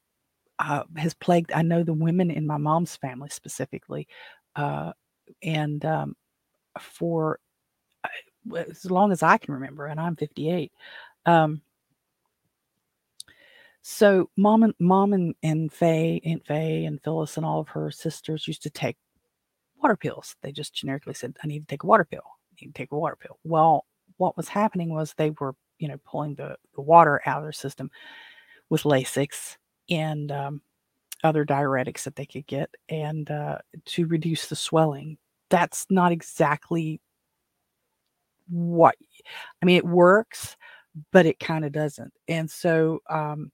[0.58, 1.52] uh, has plagued.
[1.52, 4.08] I know the women in my mom's family specifically,
[4.54, 4.92] uh,
[5.42, 6.16] and um,
[6.80, 7.40] for
[8.04, 10.72] uh, as long as I can remember, and I'm 58.
[11.26, 11.62] Um,
[13.82, 17.90] so mom and mom and, and Faye, Aunt Faye and Phyllis and all of her
[17.90, 18.96] sisters used to take
[19.80, 20.34] water pills.
[20.42, 22.22] They just generically said, I need to take a water pill.
[22.24, 23.38] I need to take a water pill.
[23.44, 23.84] Well,
[24.16, 27.52] what was happening was they were you know, pulling the, the water out of their
[27.52, 27.90] system
[28.68, 29.56] with Lasix
[29.90, 30.60] and um,
[31.22, 35.18] other diuretics that they could get and uh, to reduce the swelling.
[35.48, 37.00] That's not exactly
[38.48, 38.96] what
[39.62, 40.56] I mean, it works,
[41.12, 42.12] but it kind of doesn't.
[42.28, 43.50] And so, um,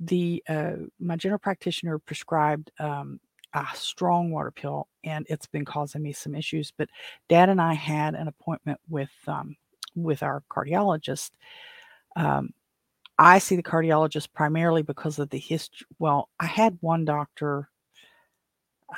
[0.00, 3.20] the uh, my general practitioner prescribed um,
[3.54, 6.72] a strong water pill, and it's been causing me some issues.
[6.76, 6.88] But
[7.28, 9.56] Dad and I had an appointment with um,
[9.94, 11.30] with our cardiologist.
[12.16, 12.50] Um,
[13.18, 15.86] I see the cardiologist primarily because of the history.
[15.98, 17.68] Well, I had one doctor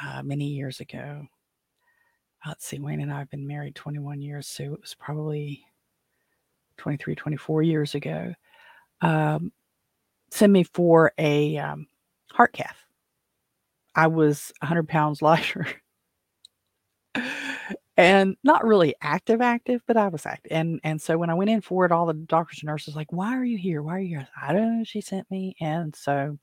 [0.02, 1.26] uh, many years ago.
[2.46, 5.64] Let's see, Wayne and I have been married 21 years, so it was probably
[6.76, 8.34] 23, 24 years ago,
[9.00, 9.52] um,
[10.30, 11.86] send me for a um,
[12.32, 12.78] heart cath.
[13.94, 15.66] I was 100 pounds lighter
[17.96, 21.50] and not really active active but i was active and and so when i went
[21.50, 24.00] in for it all the doctors and nurses like why are you here why are
[24.00, 26.38] you here i don't know she sent me and so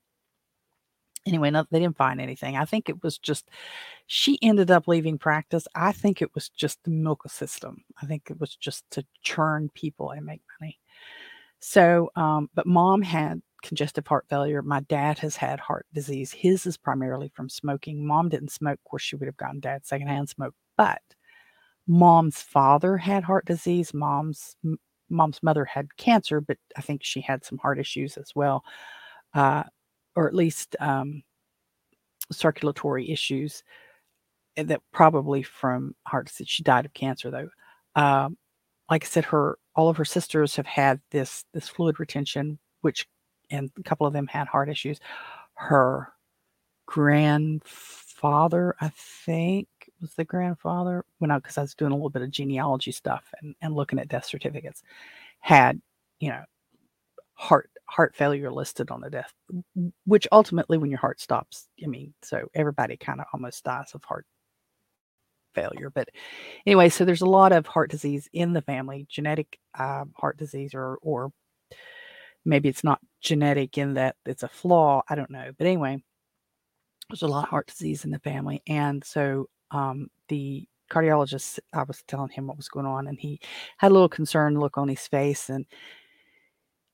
[1.25, 3.49] anyway no, they didn't find anything i think it was just
[4.07, 8.23] she ended up leaving practice i think it was just the milk system i think
[8.29, 10.79] it was just to churn people and make money
[11.59, 14.61] so um but mom had congestive heart failure.
[14.61, 16.31] My dad has had heart disease.
[16.31, 18.05] His is primarily from smoking.
[18.05, 18.79] Mom didn't smoke.
[18.85, 21.01] Of course, she would have gotten dad secondhand smoke, but
[21.87, 23.93] mom's father had heart disease.
[23.93, 24.55] Mom's
[25.09, 28.63] mom's mother had cancer, but I think she had some heart issues as well,
[29.33, 29.63] uh,
[30.15, 31.23] or at least um,
[32.31, 33.63] circulatory issues
[34.57, 36.49] eh, that probably from heart disease.
[36.49, 37.49] She died of cancer though.
[37.95, 38.37] Um,
[38.89, 43.07] like I said, her all of her sisters have had this this fluid retention, which
[43.51, 44.99] and a couple of them had heart issues.
[45.55, 46.09] Her
[46.87, 48.91] grandfather, I
[49.25, 49.67] think,
[50.03, 53.23] was the grandfather when I because I was doing a little bit of genealogy stuff
[53.41, 54.83] and, and looking at death certificates,
[55.39, 55.81] had,
[56.19, 56.43] you know,
[57.33, 59.33] heart heart failure listed on the death,
[60.05, 64.03] which ultimately when your heart stops, I mean, so everybody kind of almost dies of
[64.03, 64.25] heart
[65.55, 65.89] failure.
[65.89, 66.09] But
[66.65, 70.73] anyway, so there's a lot of heart disease in the family, genetic uh, heart disease
[70.75, 71.31] or or
[72.45, 75.03] maybe it's not genetic in that it's a flaw.
[75.09, 75.51] I don't know.
[75.57, 76.03] But anyway,
[77.09, 78.61] there's a lot of heart disease in the family.
[78.67, 83.39] And so um, the cardiologist, I was telling him what was going on, and he
[83.77, 85.49] had a little concerned look on his face.
[85.49, 85.65] And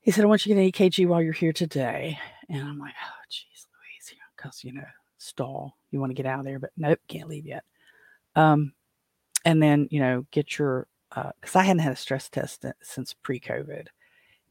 [0.00, 2.18] he said, I want you to get an EKG while you're here today.
[2.48, 4.84] And I'm like, oh, geez, Louise, because, you know,
[5.18, 5.76] stall.
[5.90, 7.64] You want to get out of there, but nope, can't leave yet.
[8.34, 8.72] Um,
[9.44, 13.14] and then, you know, get your, because uh, I hadn't had a stress test since
[13.22, 13.86] pre COVID.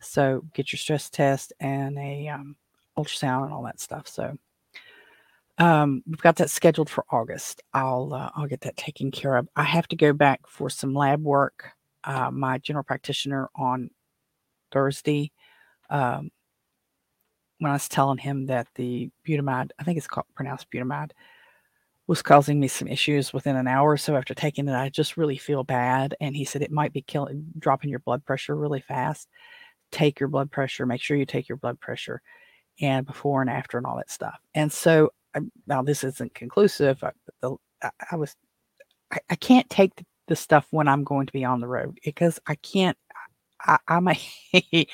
[0.01, 2.55] So get your stress test and a um,
[2.97, 4.07] ultrasound and all that stuff.
[4.07, 4.37] So
[5.59, 7.61] um, we've got that scheduled for August.
[7.73, 9.47] I'll uh, I'll get that taken care of.
[9.55, 11.71] I have to go back for some lab work.
[12.03, 13.89] Uh, my general practitioner on
[14.71, 15.31] Thursday,
[15.89, 16.31] um,
[17.59, 21.11] when I was telling him that the butamide, I think it's called pronounced butamide,
[22.07, 24.73] was causing me some issues within an hour or so after taking it.
[24.73, 28.25] I just really feel bad, and he said it might be killing, dropping your blood
[28.25, 29.27] pressure really fast
[29.91, 32.21] take your blood pressure, make sure you take your blood pressure
[32.81, 34.39] and before and after and all that stuff.
[34.53, 35.11] And so
[35.67, 37.03] now this isn't conclusive.
[37.03, 37.11] I,
[37.41, 38.35] the, I, I was,
[39.11, 41.97] I, I, can't take the, the, stuff when I'm going to be on the road
[42.03, 42.97] because I can't,
[43.61, 44.19] I, I may,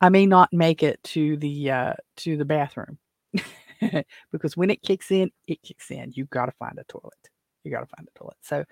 [0.00, 2.98] I may not make it to the, uh, to the bathroom
[4.32, 6.12] because when it kicks in, it kicks in.
[6.14, 7.14] You got to find a toilet.
[7.64, 8.36] You got to find a toilet.
[8.42, 8.64] So,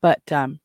[0.00, 0.60] but, um,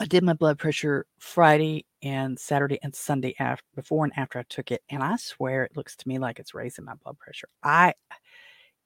[0.00, 4.44] I did my blood pressure Friday and Saturday and Sunday after before and after I
[4.48, 7.48] took it, and I swear it looks to me like it's raising my blood pressure.
[7.62, 7.94] I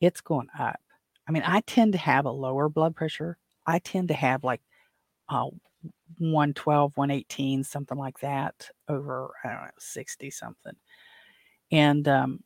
[0.00, 0.80] it's going up.
[1.28, 3.36] I mean, I tend to have a lower blood pressure.
[3.66, 4.62] I tend to have like
[5.28, 5.48] uh
[6.18, 10.74] 112, 118, something like that over I don't know, 60 something.
[11.72, 12.44] And um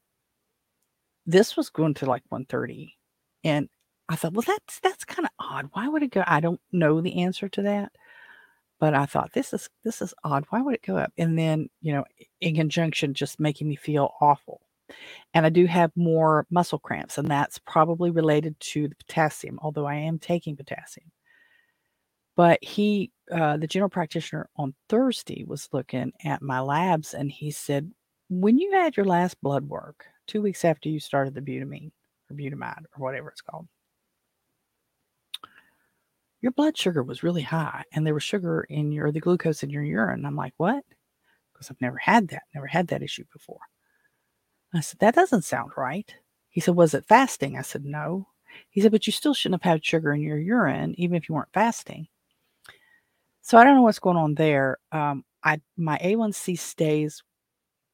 [1.27, 2.97] this was going to like 130.
[3.45, 3.69] And
[4.09, 5.69] I thought, well, that's that's kind of odd.
[5.73, 6.25] Why would it go?
[6.27, 7.93] I don't know the answer to that
[8.81, 10.45] but I thought this is this is odd.
[10.51, 11.13] Why would it go up?
[11.19, 12.05] And then, you know,
[12.41, 14.61] in conjunction just making me feel awful.
[15.35, 19.87] And I do have more muscle cramps, and that's probably related to the potassium, although
[19.87, 21.11] I am taking potassium.
[22.37, 27.51] But he, uh, the general practitioner on Thursday, was looking at my labs and he
[27.51, 27.93] said,
[28.31, 31.93] When you had your last blood work, two weeks after you started the butamine
[32.31, 33.69] or butamide or whatever it's called,
[36.41, 39.71] your blood sugar was really high and there was sugar in your the glucose in
[39.71, 40.25] your urine.
[40.25, 40.85] I'm like, what?
[41.53, 43.61] Because I've never had that, never had that issue before.
[44.75, 46.15] I said, that doesn't sound right.
[46.51, 47.57] He said, was it fasting?
[47.57, 48.29] I said, no.
[48.71, 51.35] He said, but you still shouldn't have had sugar in your urine, even if you
[51.35, 52.09] weren't fasting.
[53.43, 54.79] So I don't know what's going on there.
[54.93, 57.23] Um, I my A1C stays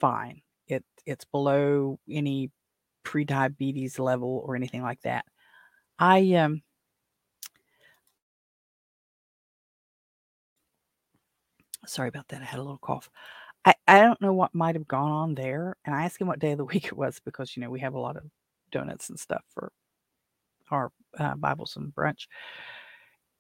[0.01, 0.43] fine.
[0.69, 2.51] It it's below any
[3.05, 5.25] pre-diabetes level or anything like that.
[5.99, 6.63] I um
[11.87, 12.43] Sorry about that.
[12.43, 13.11] I had a little cough.
[13.69, 15.77] I, I don't know what might have gone on there.
[15.85, 17.81] And I asked him what day of the week it was because, you know, we
[17.81, 18.25] have a lot of
[18.71, 19.73] donuts and stuff for
[20.71, 22.27] our uh, Bibles and brunch.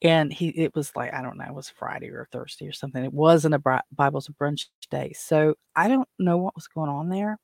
[0.03, 3.03] And he, it was like, I don't know, it was Friday or Thursday or something.
[3.03, 5.13] It wasn't a Bibles and brunch day.
[5.17, 7.39] So I don't know what was going on there.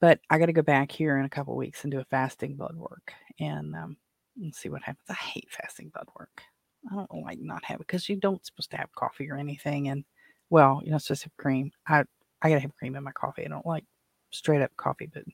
[0.00, 2.56] But I got to go back here in a couple weeks and do a fasting
[2.56, 3.96] blood work and, um,
[4.40, 5.06] and see what happens.
[5.08, 6.42] I hate fasting blood work.
[6.90, 9.88] I don't like not have it because you don't supposed to have coffee or anything,
[9.88, 10.04] and
[10.50, 11.72] Well, you know, supposed to have cream.
[11.86, 12.04] I
[12.42, 13.44] I gotta have cream in my coffee.
[13.44, 13.84] I don't like
[14.30, 15.24] straight up coffee, but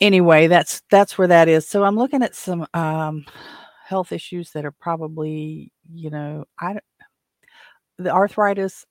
[0.00, 1.66] anyway, that's that's where that is.
[1.68, 3.24] So I'm looking at some um,
[3.84, 6.78] health issues that are probably, you know, I
[7.98, 8.86] the arthritis.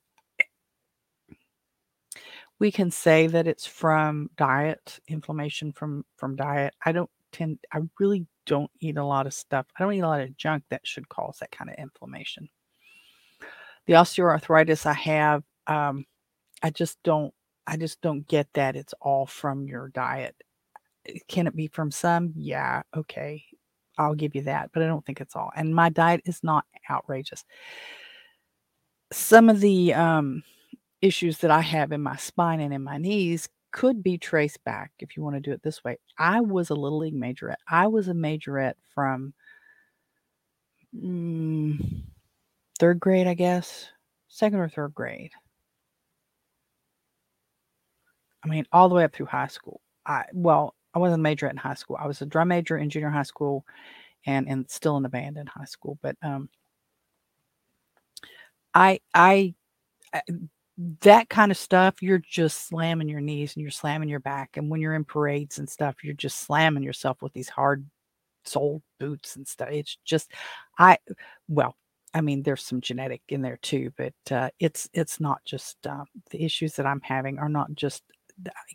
[2.59, 6.73] We can say that it's from diet, inflammation from from diet.
[6.85, 7.59] I don't tend.
[7.73, 9.65] I really don't eat a lot of stuff.
[9.77, 12.49] I don't eat a lot of junk that should cause that kind of inflammation.
[13.87, 16.05] The osteoarthritis I have, um,
[16.63, 17.33] I just don't.
[17.67, 20.35] I just don't get that it's all from your diet.
[21.07, 22.33] Eh, can it be from some?
[22.35, 23.43] Yeah, okay.
[23.97, 25.51] I'll give you that, but I don't think it's all.
[25.55, 27.45] And my diet is not outrageous.
[29.11, 30.43] Some of the um,
[31.01, 34.91] issues that I have in my spine and in my knees could be traced back,
[34.99, 35.97] if you want to do it this way.
[36.17, 37.55] I was a little league majorette.
[37.69, 39.33] I was a majorette from
[40.95, 42.03] mm,
[42.81, 43.87] third grade, I guess,
[44.27, 45.31] second or third grade.
[48.43, 49.81] I mean, all the way up through high school.
[50.05, 51.97] I well, I wasn't a major in high school.
[51.99, 53.65] I was a drum major in junior high school,
[54.25, 55.99] and and still in the band in high school.
[56.01, 56.49] But um,
[58.73, 59.53] I I,
[60.13, 60.21] I
[61.01, 64.57] that kind of stuff, you're just slamming your knees and you're slamming your back.
[64.57, 67.85] And when you're in parades and stuff, you're just slamming yourself with these hard
[68.45, 69.69] soled boots and stuff.
[69.71, 70.31] It's just,
[70.79, 70.97] I,
[71.47, 71.75] well,
[72.13, 76.03] I mean, there's some genetic in there too, but uh, it's it's not just uh,
[76.31, 78.03] the issues that I'm having are not just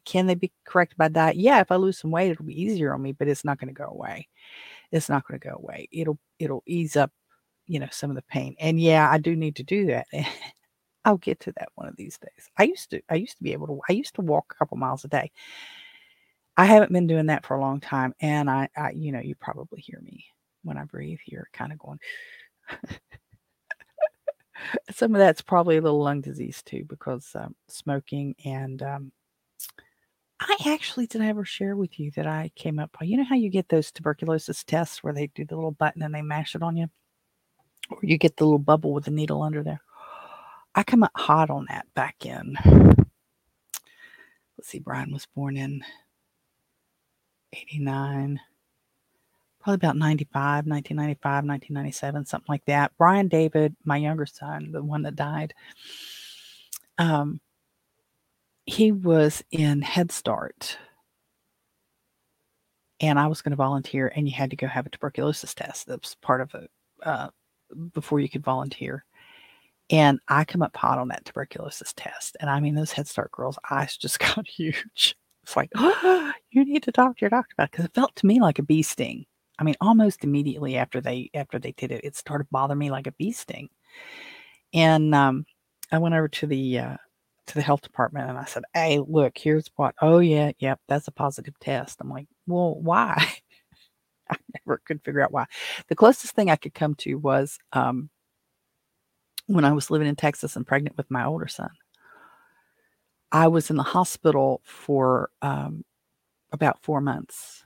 [0.05, 1.37] can they be corrected by diet?
[1.37, 3.68] Yeah, if I lose some weight, it'll be easier on me, but it's not going
[3.68, 4.29] to go away.
[4.92, 5.88] It's not going to go away.
[5.92, 7.11] It'll it'll ease up,
[7.66, 8.55] you know, some of the pain.
[8.61, 10.07] And yeah, I do need to do that.
[11.05, 12.49] I'll get to that one of these days.
[12.59, 14.77] I used to I used to be able to I used to walk a couple
[14.79, 15.31] miles a day.
[16.57, 19.35] I haven't been doing that for a long time, and I, I you know, you
[19.35, 20.25] probably hear me
[20.62, 21.99] when I breathe here, kind of going.
[24.90, 29.12] Some of that's probably a little lung disease too, because um, smoking and um,
[30.40, 33.37] I actually did I ever share with you that I came up you know how
[33.37, 36.62] you get those tuberculosis tests where they do the little button and they mash it
[36.62, 36.88] on you?
[37.90, 39.81] Or you get the little bubble with the needle under there.
[40.75, 42.57] I come up hot on that back in.
[44.59, 45.83] Let's see, Brian was born in
[47.53, 48.40] 89,
[49.66, 52.92] probably about 95, 1995, 1997, something like that.
[52.96, 55.55] Brian David, my younger son, the one that died,
[56.98, 57.40] um,
[58.64, 60.79] he was in Head Start.
[63.00, 65.88] And I was going to volunteer, and you had to go have a tuberculosis test.
[65.88, 66.70] That was part of it
[67.02, 67.31] uh,
[67.92, 69.05] before you could volunteer.
[69.90, 72.37] And I come up hot on that tuberculosis test.
[72.38, 75.16] And I mean, those Head Start girls' eyes just got huge.
[75.42, 77.88] It's like, oh, you need to talk to your doctor about because it.
[77.88, 79.26] it felt to me like a bee sting.
[79.59, 83.07] I mean, almost immediately after they after they did it, it started bothering me like
[83.07, 83.69] a bee sting.
[84.75, 85.47] And um,
[85.92, 86.97] I went over to the uh,
[87.47, 89.95] to the health department and I said, Hey, look, here's what.
[90.03, 92.01] Oh, yeah, yep, that's a positive test.
[92.01, 93.16] I'm like, Well, why?
[94.31, 95.47] I never could figure out why.
[95.88, 98.11] The closest thing I could come to was um,
[99.47, 101.71] when I was living in Texas and pregnant with my older son.
[103.33, 105.85] I was in the hospital for um,
[106.53, 107.64] about four months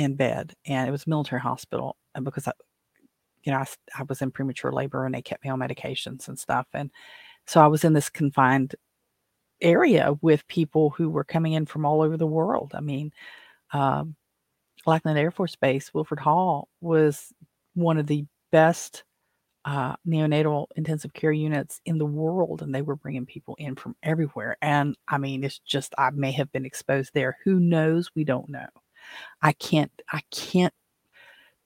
[0.00, 1.96] in bed, and it was military hospital.
[2.14, 2.52] And because I,
[3.42, 3.66] you know, I,
[3.98, 6.66] I was in premature labor and they kept me on medications and stuff.
[6.74, 6.90] And
[7.46, 8.74] so I was in this confined
[9.60, 12.72] area with people who were coming in from all over the world.
[12.74, 13.12] I mean,
[13.72, 14.16] um,
[14.86, 17.32] Lackland Air Force Base, Wilford Hall was
[17.74, 19.04] one of the best
[19.66, 23.94] uh, neonatal intensive care units in the world, and they were bringing people in from
[24.02, 24.56] everywhere.
[24.62, 27.36] And I mean, it's just I may have been exposed there.
[27.44, 28.10] Who knows?
[28.14, 28.66] We don't know.
[29.42, 29.92] I can't.
[30.12, 30.74] I can't.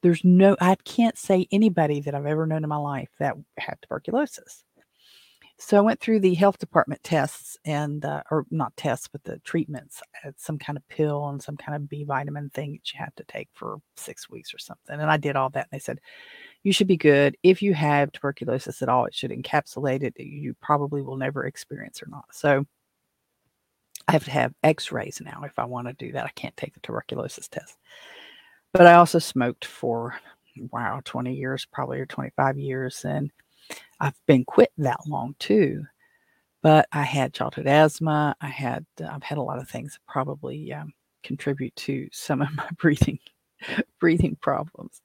[0.03, 0.57] There's no.
[0.61, 4.65] I can't say anybody that I've ever known in my life that had tuberculosis.
[5.59, 9.39] So I went through the health department tests and, uh, or not tests, but the
[9.45, 10.03] treatments.
[10.37, 13.25] some kind of pill and some kind of B vitamin thing that you have to
[13.25, 14.99] take for six weeks or something.
[15.01, 15.69] And I did all that.
[15.71, 16.01] And they said,
[16.65, 17.37] you should be good.
[17.43, 20.15] If you have tuberculosis at all, it should encapsulate it.
[20.19, 22.25] You probably will never experience or not.
[22.33, 22.67] So
[24.09, 26.27] I have to have x rays now if I want to do that.
[26.27, 27.79] I can't take the tuberculosis test.
[28.73, 30.17] But I also smoked for,
[30.73, 33.05] wow, 20 years, probably or 25 years.
[33.05, 33.31] And
[34.01, 35.85] I've been quit that long too,
[36.63, 38.37] but I had childhood asthma.
[38.41, 40.93] I had I've had a lot of things that probably um,
[41.23, 43.19] contribute to some of my breathing
[44.01, 45.01] breathing problems.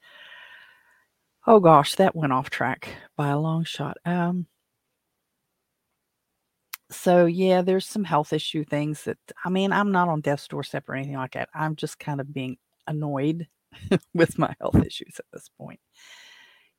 [1.47, 3.97] Oh gosh, that went off track by a long shot.
[4.05, 4.47] Um,
[6.91, 10.89] so yeah, there's some health issue things that I mean, I'm not on death's doorstep
[10.89, 11.49] or anything like that.
[11.53, 13.47] I'm just kind of being annoyed
[14.13, 15.79] with my health issues at this point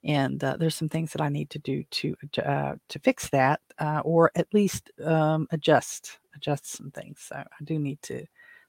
[0.05, 3.61] and uh, there's some things that I need to do to uh, to fix that,
[3.79, 7.21] uh, or at least um, adjust adjust some things.
[7.29, 8.25] So I do need to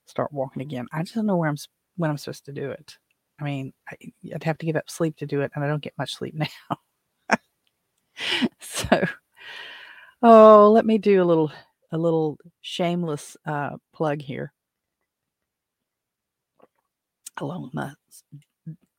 [0.06, 0.88] start walking again.
[0.92, 1.58] I just don't know where I'm
[1.96, 2.98] when I'm supposed to do it.
[3.40, 5.82] I mean, I, would have to give up sleep to do it, and I don't
[5.82, 6.36] get much sleep
[7.30, 7.38] now.
[8.60, 9.04] so,
[10.22, 11.52] oh, let me do a little
[11.92, 14.54] a little shameless uh, plug here.
[17.38, 17.92] Along with my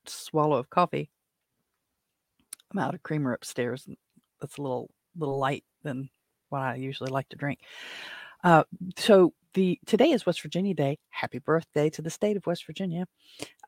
[0.06, 1.10] swallow of coffee.
[2.72, 3.86] I'm out of creamer upstairs.
[4.40, 6.08] That's a little little light than
[6.48, 7.60] what I usually like to drink.
[8.44, 8.64] Uh,
[8.96, 10.98] so the today is West Virginia Day.
[11.10, 13.06] Happy birthday to the state of West Virginia,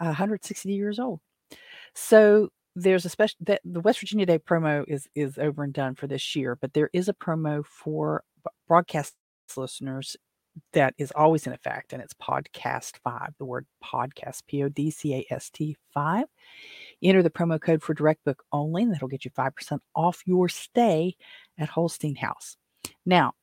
[0.00, 1.20] uh, 160 years old.
[1.94, 5.94] So there's a special that the West Virginia Day promo is is over and done
[5.94, 8.24] for this year, but there is a promo for
[8.66, 9.14] broadcast
[9.56, 10.16] listeners
[10.72, 13.30] that is always in effect, and it's podcast five.
[13.38, 16.26] The word podcast, P O D C A S T five.
[17.02, 20.48] Enter the promo code for direct book only, and that'll get you 5% off your
[20.48, 21.16] stay
[21.58, 22.56] at Holstein House.
[23.04, 23.34] Now,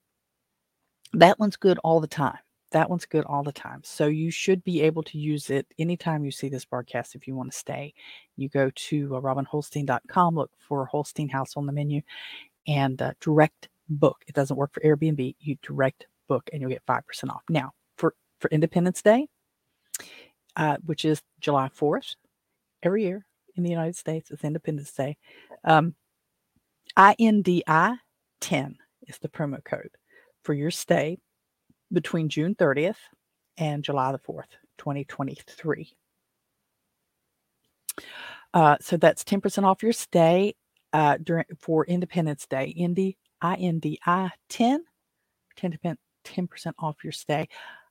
[1.13, 2.39] that one's good all the time.
[2.71, 3.81] That one's good all the time.
[3.83, 7.35] So you should be able to use it anytime you see this broadcast if you
[7.35, 7.93] want to stay.
[8.37, 12.01] You go to uh, robinholstein.com, look for Holstein House on the menu,
[12.67, 14.23] and uh, direct book.
[14.27, 15.35] It doesn't work for Airbnb.
[15.39, 17.43] You direct book and you'll get 5% off.
[17.49, 19.27] Now, for, for Independence Day,
[20.55, 22.15] uh, which is July 4th,
[22.83, 23.25] every year
[23.57, 25.17] in the United States, it's Independence Day.
[25.65, 25.93] Um,
[26.97, 27.97] INDI
[28.39, 29.91] 10 is the promo code
[30.43, 31.19] for your stay
[31.91, 32.95] between June 30th
[33.57, 35.93] and July the 4th, 2023.
[38.53, 40.53] Uh, so that's 10% off your stay
[40.93, 42.67] uh, during for Independence Day.
[42.67, 44.83] Indy INDI 10,
[45.57, 47.47] 10%, 10% off your stay.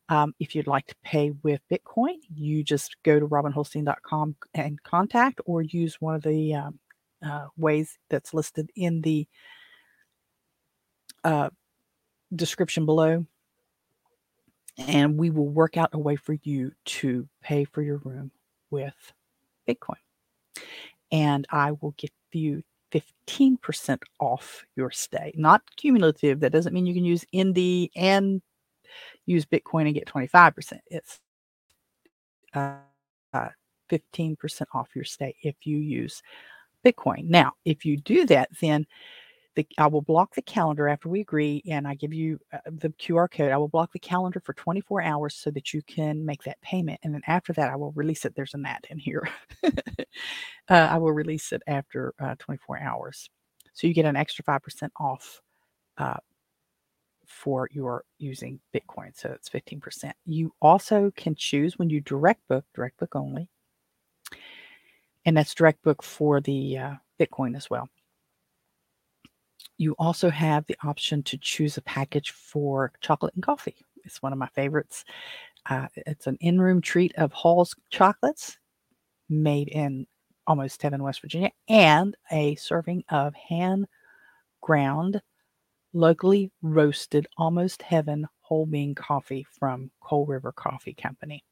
[0.08, 5.40] Um, if you'd like to pay with Bitcoin, you just go to robinholstein.com and contact
[5.44, 6.78] or use one of the um,
[7.24, 9.28] uh, ways that's listed in the
[11.22, 11.50] uh,
[12.34, 13.24] description below.
[14.78, 18.30] And we will work out a way for you to pay for your room
[18.70, 19.12] with
[19.68, 19.96] Bitcoin.
[21.12, 22.62] And I will give you
[22.92, 25.32] 15% off your stay.
[25.36, 26.40] Not cumulative.
[26.40, 28.42] That doesn't mean you can use Indy and
[29.26, 30.78] use Bitcoin and get 25%.
[30.86, 31.20] It's
[32.54, 32.76] uh,
[33.32, 33.48] uh,
[33.90, 34.36] 15%
[34.74, 36.22] off your stay if you use
[36.84, 37.28] Bitcoin.
[37.28, 38.86] Now, if you do that, then
[39.56, 42.90] the, I will block the calendar after we agree and I give you uh, the
[42.90, 43.50] QR code.
[43.50, 47.00] I will block the calendar for 24 hours so that you can make that payment.
[47.02, 48.34] And then after that, I will release it.
[48.34, 49.28] There's a gnat in here.
[49.64, 49.68] uh,
[50.68, 53.28] I will release it after uh, 24 hours.
[53.72, 55.40] So you get an extra 5% off
[55.98, 56.18] uh,
[57.26, 59.10] for your using Bitcoin.
[59.14, 60.12] So it's 15%.
[60.26, 63.48] You also can choose when you direct book, direct book only.
[65.24, 67.88] And that's direct book for the uh, Bitcoin as well.
[69.80, 73.78] You also have the option to choose a package for chocolate and coffee.
[74.04, 75.06] It's one of my favorites.
[75.64, 78.58] Uh, it's an in room treat of Holl's chocolates
[79.30, 80.06] made in
[80.46, 83.86] almost heaven, West Virginia, and a serving of hand
[84.60, 85.22] ground,
[85.94, 91.42] locally roasted, almost heaven whole bean coffee from Coal River Coffee Company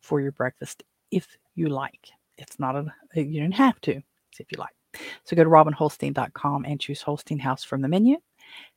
[0.00, 2.08] for your breakfast if you like.
[2.38, 4.00] It's not a, you don't have to,
[4.38, 4.75] if you like.
[5.24, 8.16] So go to robinholstein.com and choose Holstein House from the menu.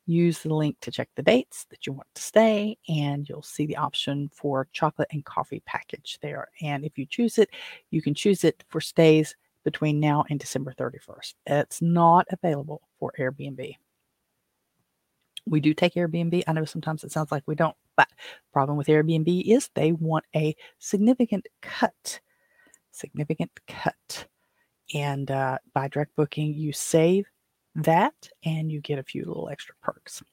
[0.06, 3.68] Use the link to check the dates that you want to stay, and you'll see
[3.68, 6.48] the option for chocolate and coffee package there.
[6.62, 7.52] And if you choose it,
[7.92, 11.34] you can choose it for stays between now and December 31st.
[11.46, 13.76] It's not available for Airbnb.
[15.46, 16.44] We do take Airbnb.
[16.48, 18.08] I know sometimes it sounds like we don't, but
[18.52, 22.20] problem with Airbnb is they want a significant cut.
[22.92, 24.28] Significant cut
[24.94, 27.28] and uh, by direct booking, you save
[27.76, 30.24] that and you get a few little extra perks.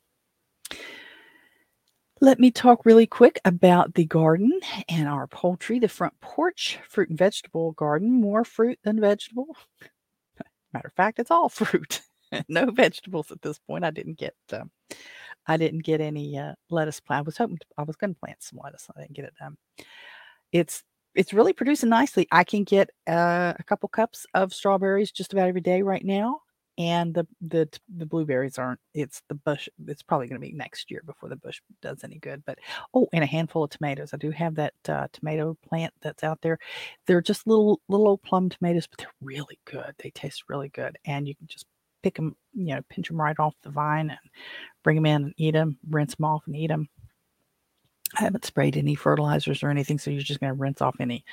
[2.21, 7.11] Let me talk really quick about the garden and our poultry, the front porch fruit
[7.11, 8.11] and vegetable garden.
[8.11, 9.55] More fruit than vegetable.
[10.73, 12.01] Matter of fact, it's all fruit,
[12.49, 13.85] no vegetables at this point.
[13.85, 14.71] I didn't get, um,
[15.47, 17.19] I didn't get any uh, lettuce plant.
[17.19, 18.89] I was hoping to, I was going to plant some lettuce.
[18.97, 19.59] I didn't get it done.
[20.53, 20.83] It's
[21.17, 22.29] it's really producing nicely.
[22.31, 26.41] I can get uh, a couple cups of strawberries just about every day right now,
[26.79, 28.81] and the the the blueberries aren't.
[28.95, 29.69] It's the bush.
[29.87, 32.43] It's probably going to be next year before the bush does any good.
[32.47, 32.59] But
[32.95, 34.13] oh, and a handful of tomatoes.
[34.13, 36.59] I do have that uh, tomato plant that's out there.
[37.07, 39.95] They're just little little old plum tomatoes, but they're really good.
[39.99, 41.67] They taste really good, and you can just
[42.03, 44.19] pick them, you know, pinch them right off the vine and
[44.85, 46.89] bring them in and eat them, rinse them off and eat them.
[48.15, 51.25] I haven't sprayed any fertilizers or anything, so you're just going to rinse off any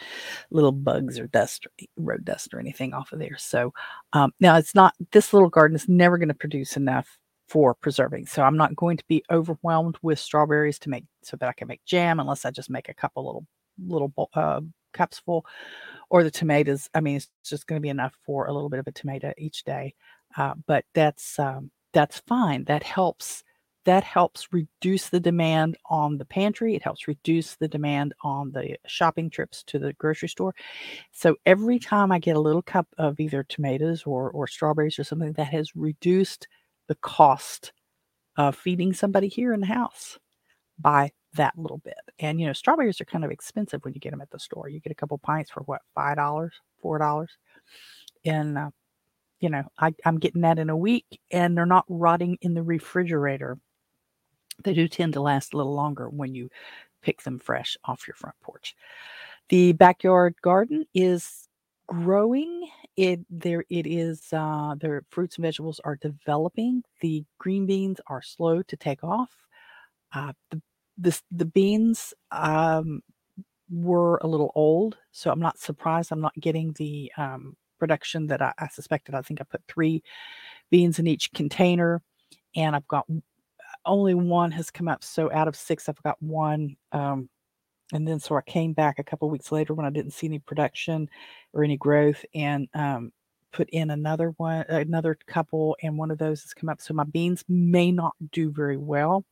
[0.51, 1.67] little bugs or dust,
[1.97, 3.37] road dust, or anything off of there.
[3.37, 3.73] So
[4.13, 4.93] um, now it's not.
[5.11, 8.25] This little garden is never going to produce enough for preserving.
[8.25, 11.67] So I'm not going to be overwhelmed with strawberries to make so that I can
[11.67, 13.45] make jam, unless I just make a couple little
[13.85, 14.61] little uh,
[14.93, 15.45] cups full,
[16.09, 16.89] or the tomatoes.
[16.93, 19.33] I mean, it's just going to be enough for a little bit of a tomato
[19.37, 19.93] each day.
[20.35, 22.63] Uh, but that's um, that's fine.
[22.65, 23.43] That helps
[23.85, 26.75] that helps reduce the demand on the pantry.
[26.75, 30.55] It helps reduce the demand on the shopping trips to the grocery store.
[31.11, 35.03] So every time I get a little cup of either tomatoes or, or strawberries or
[35.03, 36.47] something that has reduced
[36.87, 37.73] the cost
[38.37, 40.17] of feeding somebody here in the house
[40.79, 41.97] by that little bit.
[42.19, 44.69] And you know, strawberries are kind of expensive when you get them at the store.
[44.69, 47.31] You get a couple pints for what, five dollars, four dollars,
[48.25, 48.69] and uh,
[49.39, 52.63] you know, I, I'm getting that in a week, and they're not rotting in the
[52.63, 53.57] refrigerator
[54.63, 56.49] they do tend to last a little longer when you
[57.01, 58.75] pick them fresh off your front porch.
[59.49, 61.47] The backyard garden is
[61.87, 62.69] growing.
[62.95, 64.21] It there it is.
[64.31, 66.83] Uh, their fruits and vegetables are developing.
[67.01, 69.31] The green beans are slow to take off.
[70.13, 70.33] Uh,
[70.97, 73.01] the the beans um,
[73.69, 76.11] were a little old, so I'm not surprised.
[76.11, 79.15] I'm not getting the um, production that I, I suspected.
[79.15, 80.03] I think I put three
[80.69, 82.01] beans in each container,
[82.55, 83.07] and I've got
[83.85, 85.03] only one has come up.
[85.03, 86.75] So out of six, I've got one.
[86.91, 87.29] Um,
[87.93, 90.39] and then so I came back a couple weeks later when I didn't see any
[90.39, 91.09] production
[91.53, 93.11] or any growth and um,
[93.51, 96.81] put in another one, another couple, and one of those has come up.
[96.81, 99.25] So my beans may not do very well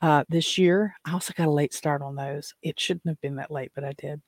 [0.00, 0.94] uh, this year.
[1.04, 2.54] I also got a late start on those.
[2.62, 4.22] It shouldn't have been that late, but I did.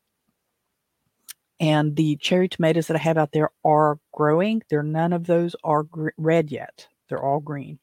[1.59, 4.63] And the cherry tomatoes that I have out there are growing.
[4.69, 6.87] There, none of those are gr- red yet.
[7.09, 7.79] They're all green.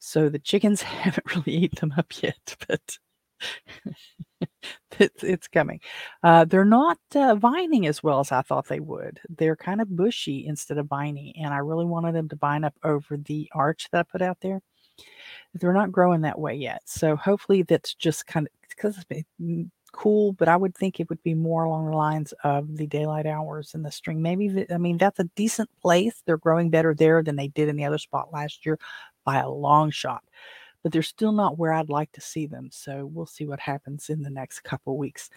[0.00, 2.98] So the chickens haven't really eaten them up yet, but
[4.98, 5.80] it's, it's coming.
[6.22, 9.20] Uh, they're not uh, vining as well as I thought they would.
[9.28, 12.74] They're kind of bushy instead of viney, and I really wanted them to vine up
[12.82, 14.60] over the arch that I put out there.
[15.54, 16.82] They're not growing that way yet.
[16.86, 21.08] So hopefully that's just kind of because it's been cool, but I would think it
[21.08, 24.22] would be more along the lines of the daylight hours in the string.
[24.22, 26.22] Maybe, I mean, that's a decent place.
[26.24, 28.78] They're growing better there than they did in the other spot last year
[29.30, 30.24] by a long shot.
[30.82, 32.68] But they're still not where I'd like to see them.
[32.72, 35.30] So we'll see what happens in the next couple weeks.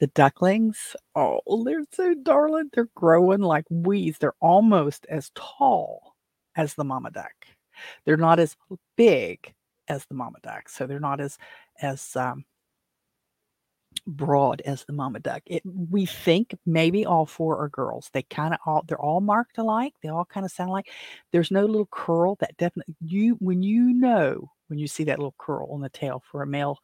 [0.00, 2.70] The ducklings, oh, they're so darling.
[2.72, 4.18] They're growing like weeds.
[4.18, 6.14] They're almost as tall
[6.54, 7.34] as the mama duck.
[8.04, 8.56] They're not as
[8.96, 9.52] big
[9.88, 10.68] as the mama duck.
[10.68, 11.36] So they're not as
[11.82, 12.44] as um,
[14.06, 15.42] broad as the mama duck.
[15.46, 18.10] It we think maybe all four are girls.
[18.12, 19.94] They kind of all they're all marked alike.
[20.02, 20.88] They all kind of sound like
[21.32, 25.34] there's no little curl that definitely you when you know when you see that little
[25.38, 26.78] curl on the tail for a male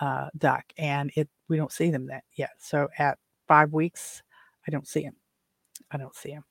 [0.00, 2.50] uh, duck and it we don't see them that yet.
[2.58, 4.22] So at five weeks,
[4.66, 5.16] I don't see them.
[5.90, 6.44] I don't see them.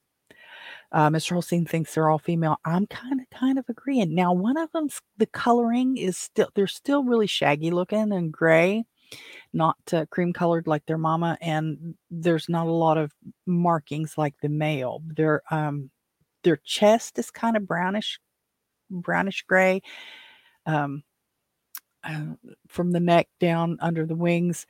[0.92, 1.32] Uh, Mr.
[1.32, 2.58] Holstein thinks they're all female.
[2.66, 4.16] I'm kind of kind of agreeing.
[4.16, 8.86] Now, one of them's the coloring is still they're still really shaggy looking and gray,
[9.56, 13.14] not uh, cream colored like their mama, and there's not a lot of
[13.48, 15.02] markings like the male.
[15.08, 15.90] Their um,
[16.44, 18.20] their chest is kind of brownish,
[18.92, 19.82] brownish gray,
[20.66, 21.04] um,
[22.04, 22.36] uh,
[22.68, 24.68] from the neck down under the wings,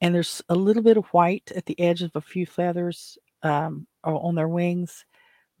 [0.00, 3.86] and there's a little bit of white at the edge of a few feathers um,
[4.04, 5.04] on their wings,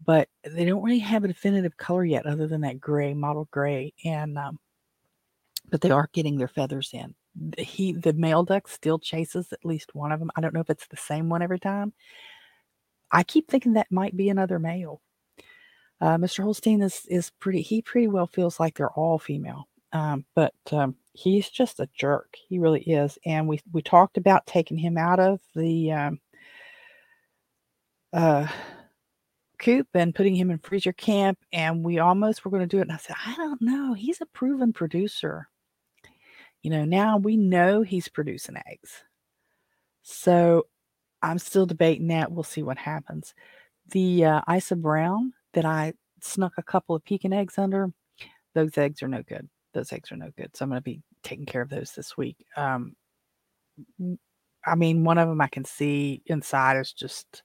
[0.06, 3.92] but they don't really have a definitive color yet, other than that gray, mottled gray,
[4.04, 4.58] and um,
[5.70, 7.14] but they are getting their feathers in
[7.56, 10.30] he the male duck still chases at least one of them.
[10.36, 11.92] I don't know if it's the same one every time.
[13.10, 15.00] I keep thinking that might be another male.
[16.00, 16.42] Uh, Mr.
[16.44, 17.62] Holstein is is pretty.
[17.62, 22.34] He pretty well feels like they're all female, um, but um, he's just a jerk.
[22.48, 23.18] He really is.
[23.26, 26.20] And we we talked about taking him out of the um,
[28.12, 28.46] uh,
[29.58, 32.82] coop and putting him in freezer camp, and we almost were going to do it.
[32.82, 33.92] And I said, I don't know.
[33.94, 35.48] He's a proven producer.
[36.62, 39.02] You know, now we know he's producing eggs.
[40.02, 40.66] So
[41.22, 42.32] I'm still debating that.
[42.32, 43.34] We'll see what happens.
[43.90, 47.92] The uh, Isa Brown that I snuck a couple of Pekin eggs under,
[48.54, 49.48] those eggs are no good.
[49.74, 50.56] Those eggs are no good.
[50.56, 52.44] So I'm going to be taking care of those this week.
[52.56, 52.96] Um,
[54.66, 57.42] I mean, one of them I can see inside is just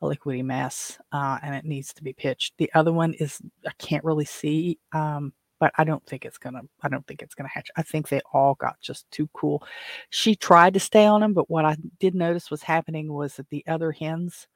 [0.00, 2.54] a liquidy mess uh, and it needs to be pitched.
[2.58, 4.78] The other one is I can't really see.
[4.92, 6.62] Um, but I don't think it's gonna.
[6.82, 7.70] I don't think it's gonna hatch.
[7.76, 9.62] I think they all got just too cool.
[10.10, 13.48] She tried to stay on them, but what I did notice was happening was that
[13.50, 14.46] the other hens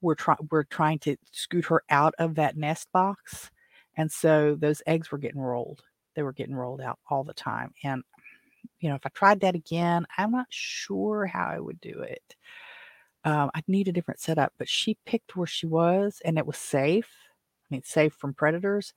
[0.00, 3.50] were trying were trying to scoot her out of that nest box,
[3.96, 5.82] and so those eggs were getting rolled.
[6.14, 8.02] They were getting rolled out all the time, and
[8.80, 12.36] you know, if I tried that again, I'm not sure how I would do it.
[13.24, 16.58] Um, I'd need a different setup, but she picked where she was and it was
[16.58, 17.08] safe.
[17.62, 18.94] I mean, safe from predators,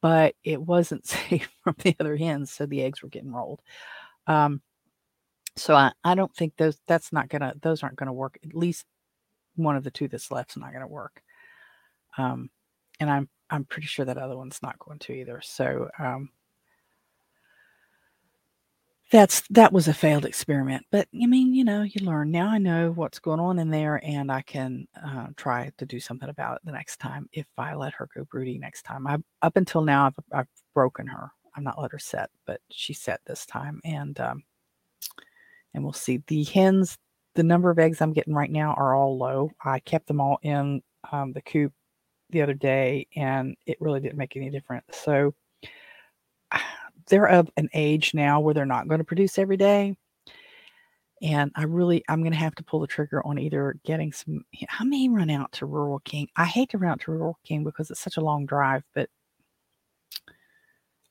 [0.00, 2.52] but it wasn't safe from the other hens.
[2.52, 3.60] So the eggs were getting rolled.
[4.26, 4.62] Um,
[5.56, 8.38] so I, I don't think those, that's not gonna, those aren't gonna work.
[8.44, 8.84] At least
[9.56, 11.22] one of the two that's left's not gonna work.
[12.16, 12.50] Um,
[12.98, 15.40] and I'm, I'm pretty sure that other one's not going to either.
[15.42, 16.30] So, um,
[19.10, 22.30] that's that was a failed experiment but i mean you know you learn.
[22.30, 26.00] Now i know what's going on in there and i can uh, try to do
[26.00, 29.06] something about it the next time if i let her go broody next time.
[29.06, 31.30] I up until now I've, I've broken her.
[31.56, 34.44] I've not let her set but she set this time and um,
[35.74, 36.22] and we'll see.
[36.26, 36.98] The hens
[37.36, 39.50] the number of eggs i'm getting right now are all low.
[39.64, 40.82] I kept them all in
[41.12, 41.72] um, the coop
[42.30, 44.86] the other day and it really didn't make any difference.
[44.92, 45.34] So
[47.10, 49.94] they're of an age now where they're not going to produce every day.
[51.22, 54.42] And I really, I'm going to have to pull the trigger on either getting some.
[54.78, 56.28] I may run out to Rural King.
[56.36, 59.10] I hate to run out to Rural King because it's such a long drive, but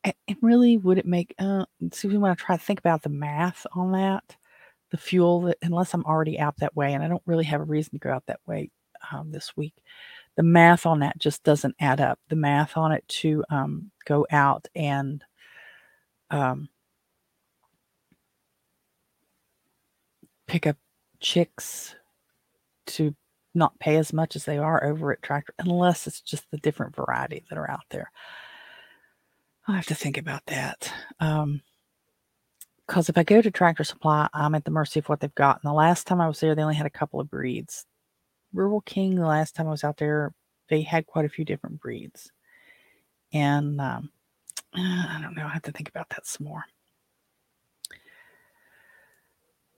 [0.04, 1.36] it really would it make.
[1.38, 4.36] Uh, see, we want to try to think about the math on that,
[4.92, 7.66] the fuel that, unless I'm already out that way, and I don't really have a
[7.66, 8.72] reason to go out that way
[9.12, 9.76] um, this week.
[10.38, 12.18] The math on that just doesn't add up.
[12.30, 15.24] The math on it to um, go out and
[16.32, 16.70] um,
[20.48, 20.78] pick up
[21.20, 21.96] chicks
[22.88, 23.16] to
[23.54, 26.96] not pay as much as they are over at Tractor, unless it's just the different
[26.96, 28.12] variety that are out there.
[29.68, 30.92] I have to think about that.
[31.20, 31.62] Um,
[32.88, 35.62] because if I go to Tractor Supply, I'm at the mercy of what they've got.
[35.62, 37.86] And the last time I was there, they only had a couple of breeds.
[38.52, 40.34] Rural King, the last time I was out there,
[40.70, 42.32] they had quite a few different breeds.
[43.32, 44.10] And um,
[44.74, 45.46] I don't know.
[45.46, 46.64] I have to think about that some more.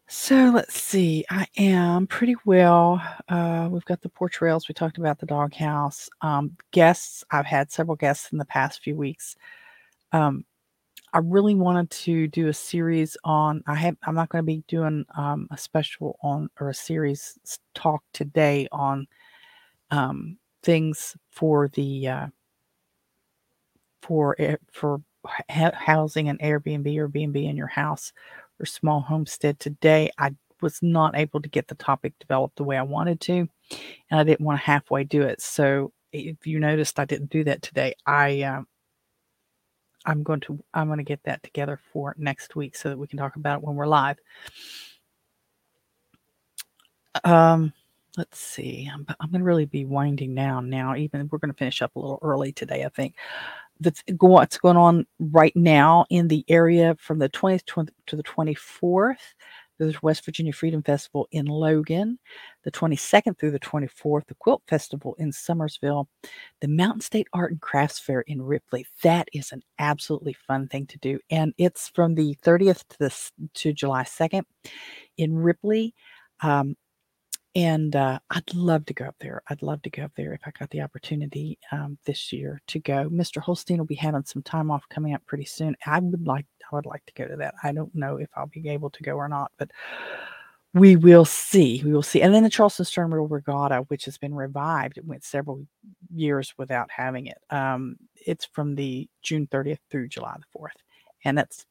[0.08, 1.24] So let's see.
[1.30, 3.02] I am pretty well.
[3.30, 4.68] Uh, we've got the porch rails.
[4.68, 6.10] We talked about the doghouse.
[6.20, 7.24] Um, guests.
[7.32, 9.38] I've had several guests in the past few weeks.
[10.12, 10.44] Um,
[11.14, 13.64] I really wanted to do a series on.
[13.68, 13.96] I have.
[14.04, 17.40] I'm not going to be doing um, a special on or a series
[17.74, 19.08] talk today on
[19.92, 22.28] um, things for the uh,
[24.02, 24.36] for
[24.72, 25.02] for
[25.50, 28.12] housing an Airbnb or B&B in your house
[28.60, 30.10] or small homestead today.
[30.18, 33.48] I was not able to get the topic developed the way I wanted to,
[34.10, 35.42] and I didn't want to halfway do it.
[35.42, 37.94] So if you noticed, I didn't do that today.
[38.06, 38.68] I um,
[40.06, 43.08] I'm going to I'm going to get that together for next week so that we
[43.08, 44.18] can talk about it when we're live.
[47.24, 47.74] Um,
[48.18, 48.90] let's see.
[48.92, 50.96] I'm, I'm going to really be winding down now.
[50.96, 53.16] Even we're going to finish up a little early today, I think
[53.80, 59.16] that's what's going on right now in the area from the 20th to the 24th.
[59.80, 62.20] There's West Virginia Freedom Festival in Logan,
[62.64, 66.06] the 22nd through the 24th, the Quilt Festival in Summersville,
[66.60, 68.86] the Mountain State Art and Crafts Fair in Ripley.
[69.02, 73.32] That is an absolutely fun thing to do, and it's from the 30th to the
[73.56, 74.44] to July 2nd
[75.18, 75.96] in Ripley.
[76.42, 76.76] Um,
[77.56, 79.42] and uh, I'd love to go up there.
[79.50, 82.80] I'd love to go up there if I got the opportunity um, this year to
[82.80, 83.10] go.
[83.10, 83.42] Mr.
[83.42, 85.76] Holstein will be having some time off coming up pretty soon.
[85.86, 87.56] I would like, I would like to go to that.
[87.64, 89.70] I don't know if I'll be able to go or not, but
[90.74, 91.82] we will see.
[91.84, 92.22] We will see.
[92.22, 94.98] And then the Charleston Stern Regatta, which has been revived.
[94.98, 95.66] It went several
[96.14, 97.38] years without having it.
[97.50, 100.80] Um, it's from the June 30th through July the 4th,
[101.26, 101.66] and that's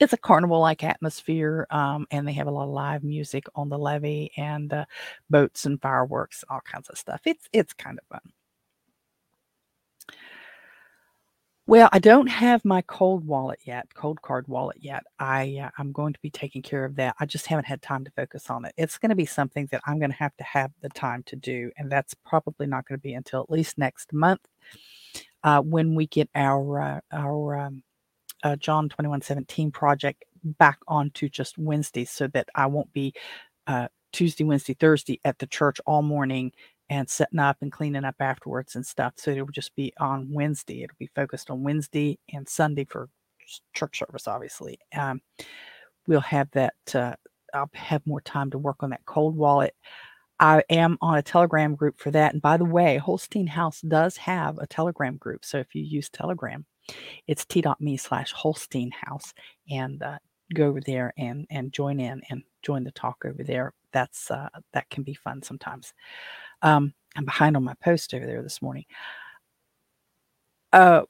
[0.00, 3.68] it's a carnival like atmosphere um, and they have a lot of live music on
[3.68, 4.84] the levee and uh,
[5.30, 7.20] boats and fireworks all kinds of stuff.
[7.24, 8.32] It's it's kind of fun.
[11.68, 15.02] Well i don't have my cold wallet yet Coldcard wallet yet.
[15.18, 17.16] I uh, i'm going to be taking care of that.
[17.18, 18.74] I just haven't had time to focus on it.
[18.76, 21.36] It's going to be something that i'm going to have to have the time to
[21.36, 24.46] do and that's probably not going to be until at least next month
[25.42, 27.82] uh, when we get our uh, our um,
[28.46, 33.12] uh, John 2117 project back onto just Wednesdays so that I won't be
[33.66, 36.52] uh, Tuesday, Wednesday, Thursday at the church all morning
[36.88, 39.14] and setting up and cleaning up afterwards and stuff.
[39.16, 40.84] So it'll just be on Wednesday.
[40.84, 43.08] It'll be focused on Wednesday and Sunday for
[43.74, 44.78] church service, obviously.
[44.96, 45.20] Um,
[46.06, 46.74] we'll have that.
[46.94, 47.14] Uh,
[47.52, 49.74] I'll have more time to work on that cold wallet.
[50.38, 52.32] I am on a Telegram group for that.
[52.32, 55.44] And by the way, Holstein House does have a Telegram group.
[55.44, 56.64] So if you use Telegram,
[57.26, 59.34] it's t.me slash Holstein House
[59.70, 60.18] and uh,
[60.54, 63.72] go over there and and join in and join the talk over there.
[63.92, 65.92] That's uh, that can be fun sometimes.
[66.62, 68.84] Um, I'm behind on my post over there this morning.
[70.72, 71.02] Uh,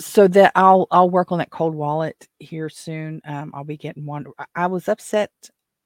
[0.00, 3.20] so that I'll I'll work on that cold wallet here soon.
[3.26, 4.26] Um, I'll be getting one.
[4.54, 5.30] I, was upset.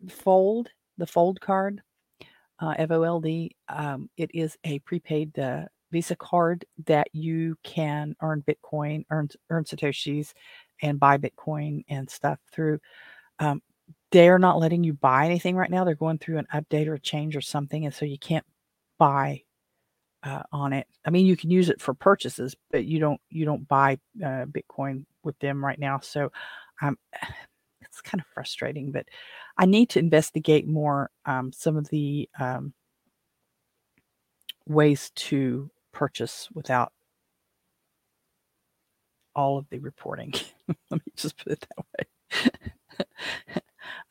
[0.09, 1.83] Fold the Fold card,
[2.61, 3.57] uh, F O L D.
[3.69, 9.65] Um, it is a prepaid uh, Visa card that you can earn Bitcoin, earn earn
[9.65, 10.33] satoshis,
[10.83, 12.81] and buy Bitcoin and stuff through.
[13.39, 13.63] Um,
[14.11, 15.85] they're not letting you buy anything right now.
[15.85, 18.45] They're going through an update or a change or something, and so you can't
[18.99, 19.43] buy
[20.23, 20.87] uh, on it.
[21.05, 24.47] I mean, you can use it for purchases, but you don't you don't buy uh,
[24.47, 26.01] Bitcoin with them right now.
[26.01, 26.33] So,
[26.81, 26.99] um,
[27.81, 28.93] it's kind of frustrating.
[28.93, 29.07] But
[29.59, 32.73] I need to investigate more um, some of the um,
[34.67, 36.93] ways to purchase without
[39.35, 40.33] all of the reporting.
[40.91, 43.61] Let me just put it that way.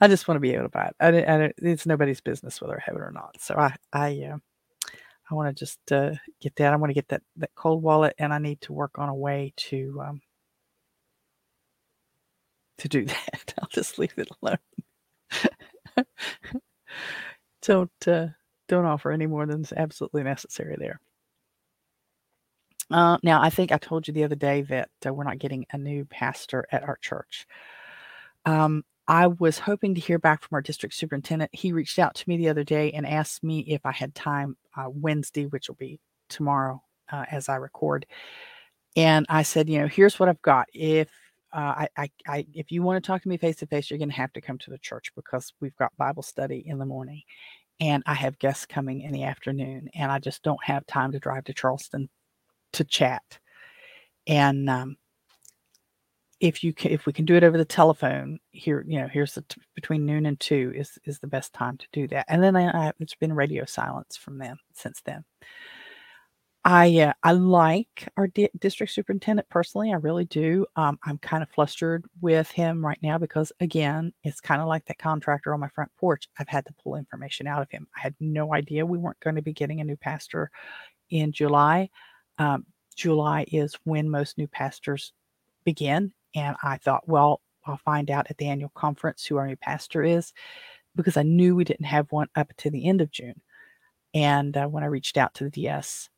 [0.02, 0.96] I just want to be able to buy it.
[1.00, 3.38] I, I, it's nobody's business whether I have it or not.
[3.40, 4.38] So I, I, uh,
[5.30, 6.12] I want to just uh,
[6.42, 6.74] get that.
[6.74, 9.16] I want to get that that cold wallet, and I need to work on a
[9.16, 10.22] way to um,
[12.80, 13.54] to do that.
[13.62, 16.06] I'll just leave it alone.
[17.62, 18.28] don't uh,
[18.68, 21.00] don't offer any more than is absolutely necessary there.
[22.92, 25.66] Uh, now, I think I told you the other day that uh, we're not getting
[25.72, 27.48] a new pastor at our church.
[28.46, 31.52] Um, I was hoping to hear back from our district superintendent.
[31.54, 34.58] He reached out to me the other day and asked me if I had time
[34.76, 36.82] uh, Wednesday, which will be tomorrow
[37.12, 38.06] uh, as I record.
[38.96, 40.68] And I said, you know, here's what I've got.
[40.74, 41.10] If
[41.54, 44.00] uh, I, I, I, if you want to talk to me face to face, you're
[44.00, 46.86] going to have to come to the church because we've got Bible study in the
[46.86, 47.22] morning,
[47.80, 51.20] and I have guests coming in the afternoon, and I just don't have time to
[51.20, 52.10] drive to Charleston
[52.74, 53.40] to chat.
[54.28, 54.98] And um,
[56.40, 59.36] if you can, if we can do it over the telephone here, you know, here's
[59.36, 62.26] the t- between noon and two is is the best time to do that.
[62.28, 65.24] And then I, I, it's been radio silence from them since then.
[66.64, 69.92] I uh, I like our di- district superintendent personally.
[69.92, 70.66] I really do.
[70.76, 74.86] Um, I'm kind of flustered with him right now because again, it's kind of like
[74.86, 76.28] that contractor on my front porch.
[76.40, 77.88] I've had to pull information out of him.
[77.98, 80.52] I had no idea we weren't going to be getting a new pastor
[81.10, 81.90] in July.
[82.38, 82.66] Um,
[82.96, 85.14] July is when most new pastors
[85.64, 89.56] begin and I thought, well, I'll find out at the annual conference who our new
[89.56, 90.34] pastor is
[90.96, 93.40] because I knew we didn't have one up to the end of June.
[94.14, 96.10] And uh, when I reached out to the DS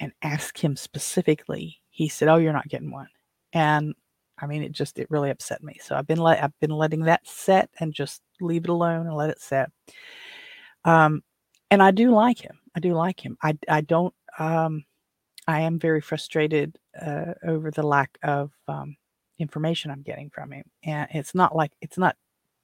[0.00, 3.08] and asked him specifically, he said, "Oh, you're not getting one."
[3.52, 3.94] And
[4.40, 5.78] I mean, it just it really upset me.
[5.82, 9.16] So I've been let I've been letting that set and just leave it alone and
[9.16, 9.70] let it set.
[10.84, 11.22] Um,
[11.70, 12.58] and I do like him.
[12.74, 13.36] I do like him.
[13.42, 14.14] I I don't.
[14.38, 14.84] Um,
[15.48, 18.96] I am very frustrated uh, over the lack of um,
[19.38, 20.64] information I'm getting from him.
[20.84, 22.16] And it's not like it's not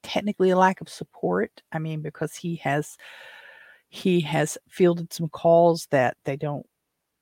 [0.02, 1.50] technically a lack of support.
[1.72, 2.96] I mean, because he has
[3.88, 6.66] he has fielded some calls that they don't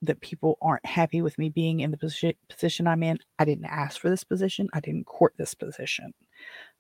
[0.02, 3.18] that people aren't happy with me being in the position position I'm in.
[3.38, 4.68] I didn't ask for this position.
[4.74, 6.12] I didn't court this position.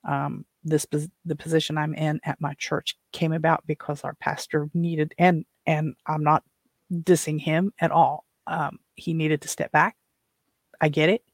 [0.04, 0.86] Um, this
[1.24, 5.94] the position I'm in at my church came about because our pastor needed and and
[6.06, 6.42] I'm not
[6.92, 8.24] dissing him at all.
[8.46, 9.96] Um, he needed to step back.
[10.80, 11.24] I get it.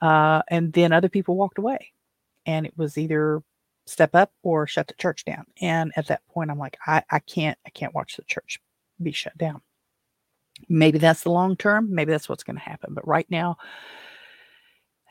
[0.00, 1.92] Uh, and then other people walked away.
[2.44, 3.42] And it was either
[3.86, 5.46] step up or shut the church down.
[5.60, 8.60] And at that point, I'm like, I, I can't, I can't watch the church
[9.02, 9.62] be shut down.
[10.68, 11.94] Maybe that's the long term.
[11.94, 12.94] Maybe that's what's going to happen.
[12.94, 13.58] But right now,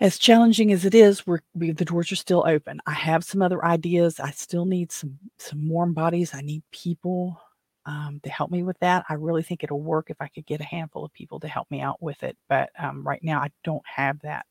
[0.01, 2.81] as challenging as it is, we're, we, the doors are still open.
[2.85, 4.19] I have some other ideas.
[4.19, 6.33] I still need some some warm bodies.
[6.33, 7.39] I need people
[7.85, 9.05] um, to help me with that.
[9.09, 11.69] I really think it'll work if I could get a handful of people to help
[11.69, 12.37] me out with it.
[12.49, 14.45] But um, right now, I don't have that.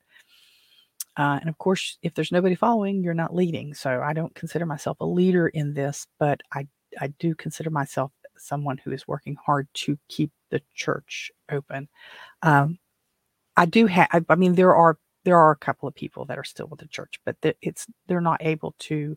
[1.17, 3.75] Uh, and of course, if there's nobody following, you're not leading.
[3.75, 6.67] So I don't consider myself a leader in this, but I,
[7.01, 11.89] I do consider myself someone who is working hard to keep the church open.
[12.43, 12.79] Um,
[13.57, 16.45] I do have, I mean, there are there are a couple of people that are
[16.45, 19.17] still with the church, but it's they're not able to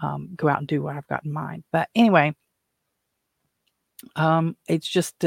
[0.00, 1.64] um, go out and do what I've got in mind.
[1.72, 2.36] But anyway,
[4.16, 5.24] um, it's just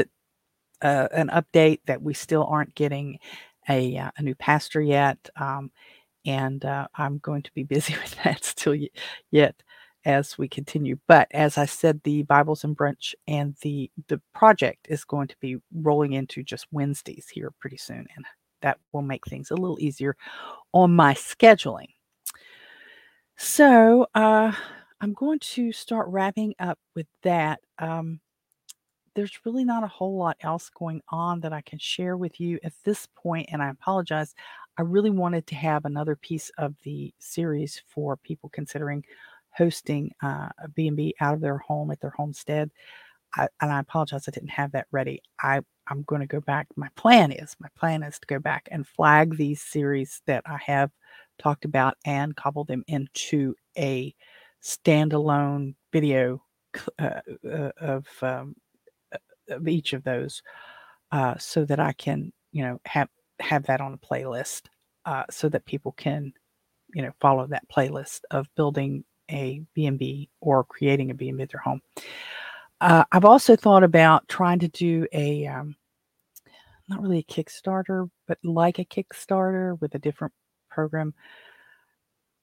[0.82, 3.18] uh, an update that we still aren't getting
[3.68, 5.18] a, uh, a new pastor yet.
[5.36, 5.70] Um,
[6.26, 8.88] and uh, I'm going to be busy with that still y-
[9.30, 9.56] yet
[10.04, 10.98] as we continue.
[11.08, 15.36] But as I said, the Bibles and Brunch and the the project is going to
[15.40, 18.24] be rolling into just Wednesdays here pretty soon, and
[18.62, 20.16] that will make things a little easier
[20.72, 21.88] on my scheduling.
[23.36, 24.52] So uh,
[25.00, 27.60] I'm going to start wrapping up with that.
[27.78, 28.20] Um,
[29.18, 32.60] there's really not a whole lot else going on that I can share with you
[32.62, 34.32] at this point, and I apologize.
[34.78, 39.04] I really wanted to have another piece of the series for people considering
[39.50, 42.70] hosting uh, a B&B out of their home at their homestead.
[43.34, 45.20] I, and I apologize, I didn't have that ready.
[45.42, 46.68] I I'm going to go back.
[46.76, 50.58] My plan is my plan is to go back and flag these series that I
[50.64, 50.92] have
[51.40, 54.14] talked about and cobble them into a
[54.62, 56.40] standalone video
[57.00, 58.54] uh, uh, of um,
[59.48, 60.42] of each of those,
[61.12, 63.08] uh, so that I can you know have
[63.40, 64.62] have that on a playlist,
[65.04, 66.32] uh, so that people can
[66.94, 71.60] you know follow that playlist of building a B&B or creating a B&B at their
[71.60, 71.82] home.
[72.80, 75.76] Uh, I've also thought about trying to do a, um,
[76.88, 80.32] not really a Kickstarter, but like a Kickstarter with a different
[80.70, 81.12] program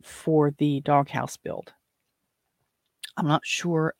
[0.03, 1.73] for the doghouse build.
[3.17, 3.95] I'm not sure.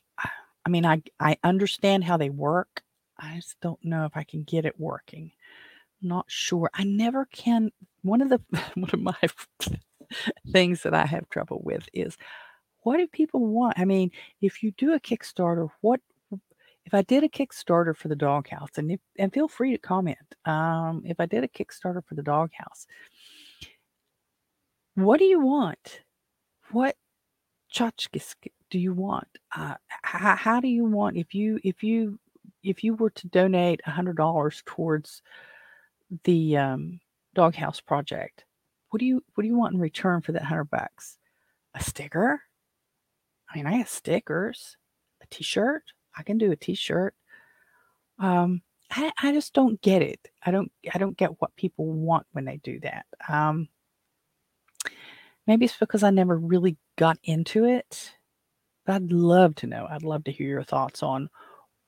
[0.64, 2.82] I mean, I I understand how they work.
[3.18, 5.32] I just don't know if I can get it working.
[6.02, 6.70] not sure.
[6.74, 7.70] I never can.
[8.02, 8.40] One of the
[8.74, 9.16] one of my
[10.52, 12.16] things that I have trouble with is
[12.82, 13.78] what do people want?
[13.78, 14.10] I mean,
[14.40, 16.00] if you do a Kickstarter, what
[16.86, 20.18] if I did a Kickstarter for the doghouse, and if, and feel free to comment.
[20.44, 22.86] Um, if I did a Kickstarter for the doghouse,
[24.94, 26.02] what do you want?
[26.70, 26.96] What
[27.74, 28.34] tchotchkes
[28.70, 29.26] do you want?
[29.54, 32.20] Uh, how, how do you want if you if you
[32.66, 35.22] if you were to donate a hundred dollars towards
[36.24, 37.00] the um,
[37.34, 38.44] doghouse project?
[38.90, 41.18] What do you what do you want in return for that hundred bucks?
[41.74, 42.40] A sticker?
[43.50, 44.76] I mean, I have stickers,
[45.22, 45.82] a t-shirt.
[46.16, 47.14] I can do a t-shirt.
[48.18, 50.20] Um, I, I just don't get it.
[50.44, 53.06] I don't I don't get what people want when they do that.
[53.28, 53.68] Um,
[55.46, 58.12] maybe it's because I never really got into it.
[58.84, 59.86] But I'd love to know.
[59.90, 61.28] I'd love to hear your thoughts on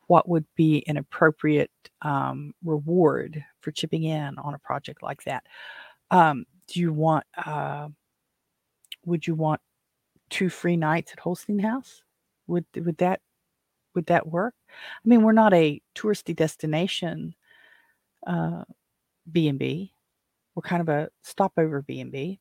[0.09, 1.71] what would be an appropriate
[2.03, 5.45] um, reward for chipping in on a project like that.
[6.11, 7.25] Um, do you want?
[7.37, 7.89] Uh,
[9.05, 9.61] would you want
[10.31, 12.03] two free nights at Holstein House?
[12.47, 13.21] Would would that
[13.95, 14.55] would that work?
[14.69, 17.35] I mean, we're not a touristy destination
[18.27, 18.65] uh,
[19.31, 19.93] B and B.
[20.55, 22.41] We're kind of a stopover B and B.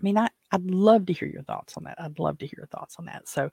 [0.00, 2.00] I mean, I, I'd love to hear your thoughts on that.
[2.00, 3.28] I'd love to hear your thoughts on that.
[3.28, 3.50] So,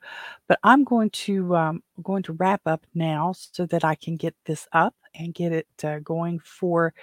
[0.48, 4.34] but I'm going to um, going to wrap up now so that I can get
[4.46, 6.94] this up and get it uh, going for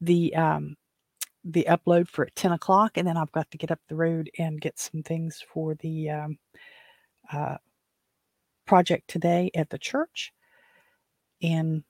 [0.00, 0.76] the um,
[1.44, 4.30] the upload for at 10 o'clock, and then I've got to get up the road
[4.38, 6.38] and get some things for the um,
[7.32, 7.56] uh,
[8.66, 10.32] project today at the church.
[11.42, 11.84] And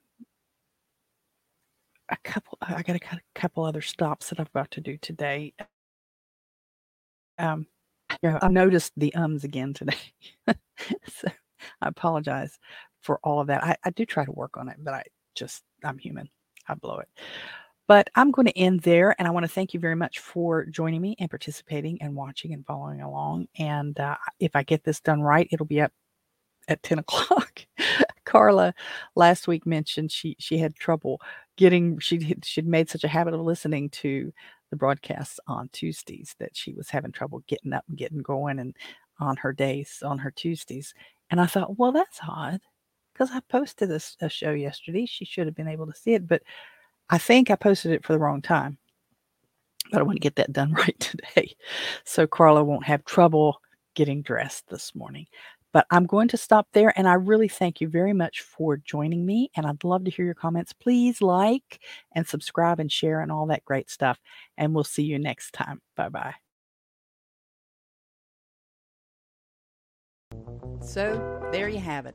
[2.09, 5.55] a couple, I got a couple other stops that I've got to do today.
[7.39, 7.67] Um,
[8.23, 9.97] yeah, I noticed the ums again today.
[10.49, 11.29] so
[11.81, 12.59] I apologize
[13.01, 13.65] for all of that.
[13.65, 15.05] I, I do try to work on it, but I
[15.35, 16.29] just, I'm human.
[16.69, 17.09] I blow it.
[17.87, 20.65] But I'm going to end there, and I want to thank you very much for
[20.65, 23.49] joining me and participating and watching and following along.
[23.59, 25.93] And uh, if I get this done right, it'll be up
[26.69, 27.61] at 10 o'clock.
[28.25, 28.75] Carla
[29.15, 31.21] last week mentioned she she had trouble
[31.57, 34.33] getting she she'd made such a habit of listening to
[34.75, 38.75] the broadcasts on Tuesdays that she was having trouble getting up and getting going and
[39.21, 40.93] on her days on her Tuesdays.
[41.31, 42.61] And I thought, well, that's odd
[43.13, 45.07] because I posted a, a show yesterday.
[45.07, 46.43] She should have been able to see it, but
[47.09, 48.77] I think I posted it for the wrong time,
[49.93, 51.55] but I want to get that done right today.
[52.03, 53.61] So Carla won't have trouble
[53.95, 55.27] getting dressed this morning.
[55.75, 59.27] But I'm going to stop there and I really thank you very much for joining
[59.27, 59.51] me.
[59.57, 60.73] And I'd love to hear your comments.
[60.73, 61.81] Please like
[62.13, 64.19] and subscribe and share and all that great stuff.
[64.57, 65.83] And we'll see you next time.
[65.97, 66.35] Bye bye.
[70.81, 72.15] So there you have it.